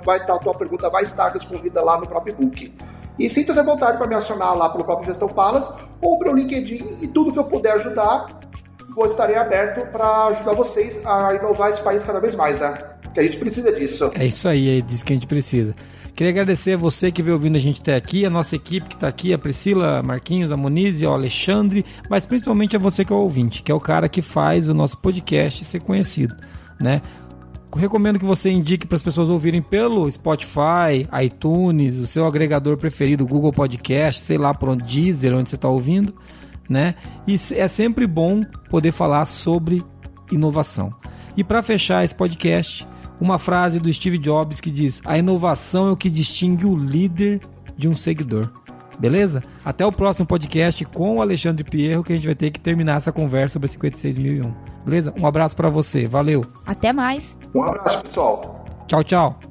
[0.05, 2.71] vai estar, a tua pergunta vai estar respondida lá no próprio e-book.
[3.17, 6.97] E sinta-se à vontade para me acionar lá pelo próprio Gestão Palas ou pelo LinkedIn
[7.01, 8.39] e tudo que eu puder ajudar,
[8.95, 12.77] vou estarei aberto para ajudar vocês a inovar esse país cada vez mais, né?
[13.11, 14.11] Que a gente precisa disso.
[14.13, 15.73] É isso aí, é disso que a gente precisa.
[16.19, 18.95] Queria agradecer a você que veio ouvindo a gente até aqui, a nossa equipe que
[18.95, 23.15] está aqui, a Priscila, Marquinhos, a Moniz o Alexandre, mas principalmente a você que é
[23.15, 26.35] o ouvinte, que é o cara que faz o nosso podcast ser conhecido,
[26.77, 27.01] né?
[27.73, 33.25] Recomendo que você indique para as pessoas ouvirem pelo Spotify, iTunes, o seu agregador preferido,
[33.25, 36.13] Google Podcast, sei lá por onde, Deezer, onde você está ouvindo,
[36.69, 36.95] né?
[37.25, 39.81] E é sempre bom poder falar sobre
[40.29, 40.93] inovação.
[41.37, 42.85] E para fechar esse podcast,
[43.19, 47.41] uma frase do Steve Jobs que diz: A inovação é o que distingue o líder
[47.77, 48.49] de um seguidor.
[48.99, 49.41] Beleza?
[49.63, 52.97] Até o próximo podcast com o Alexandre Pierro, que a gente vai ter que terminar
[52.97, 54.53] essa conversa sobre 56.001.
[54.83, 55.13] Beleza?
[55.17, 56.05] Um abraço para você.
[56.05, 56.45] Valeu.
[56.65, 57.37] Até mais.
[57.55, 58.65] Um abraço, pessoal.
[58.87, 59.48] Tchau, tchau.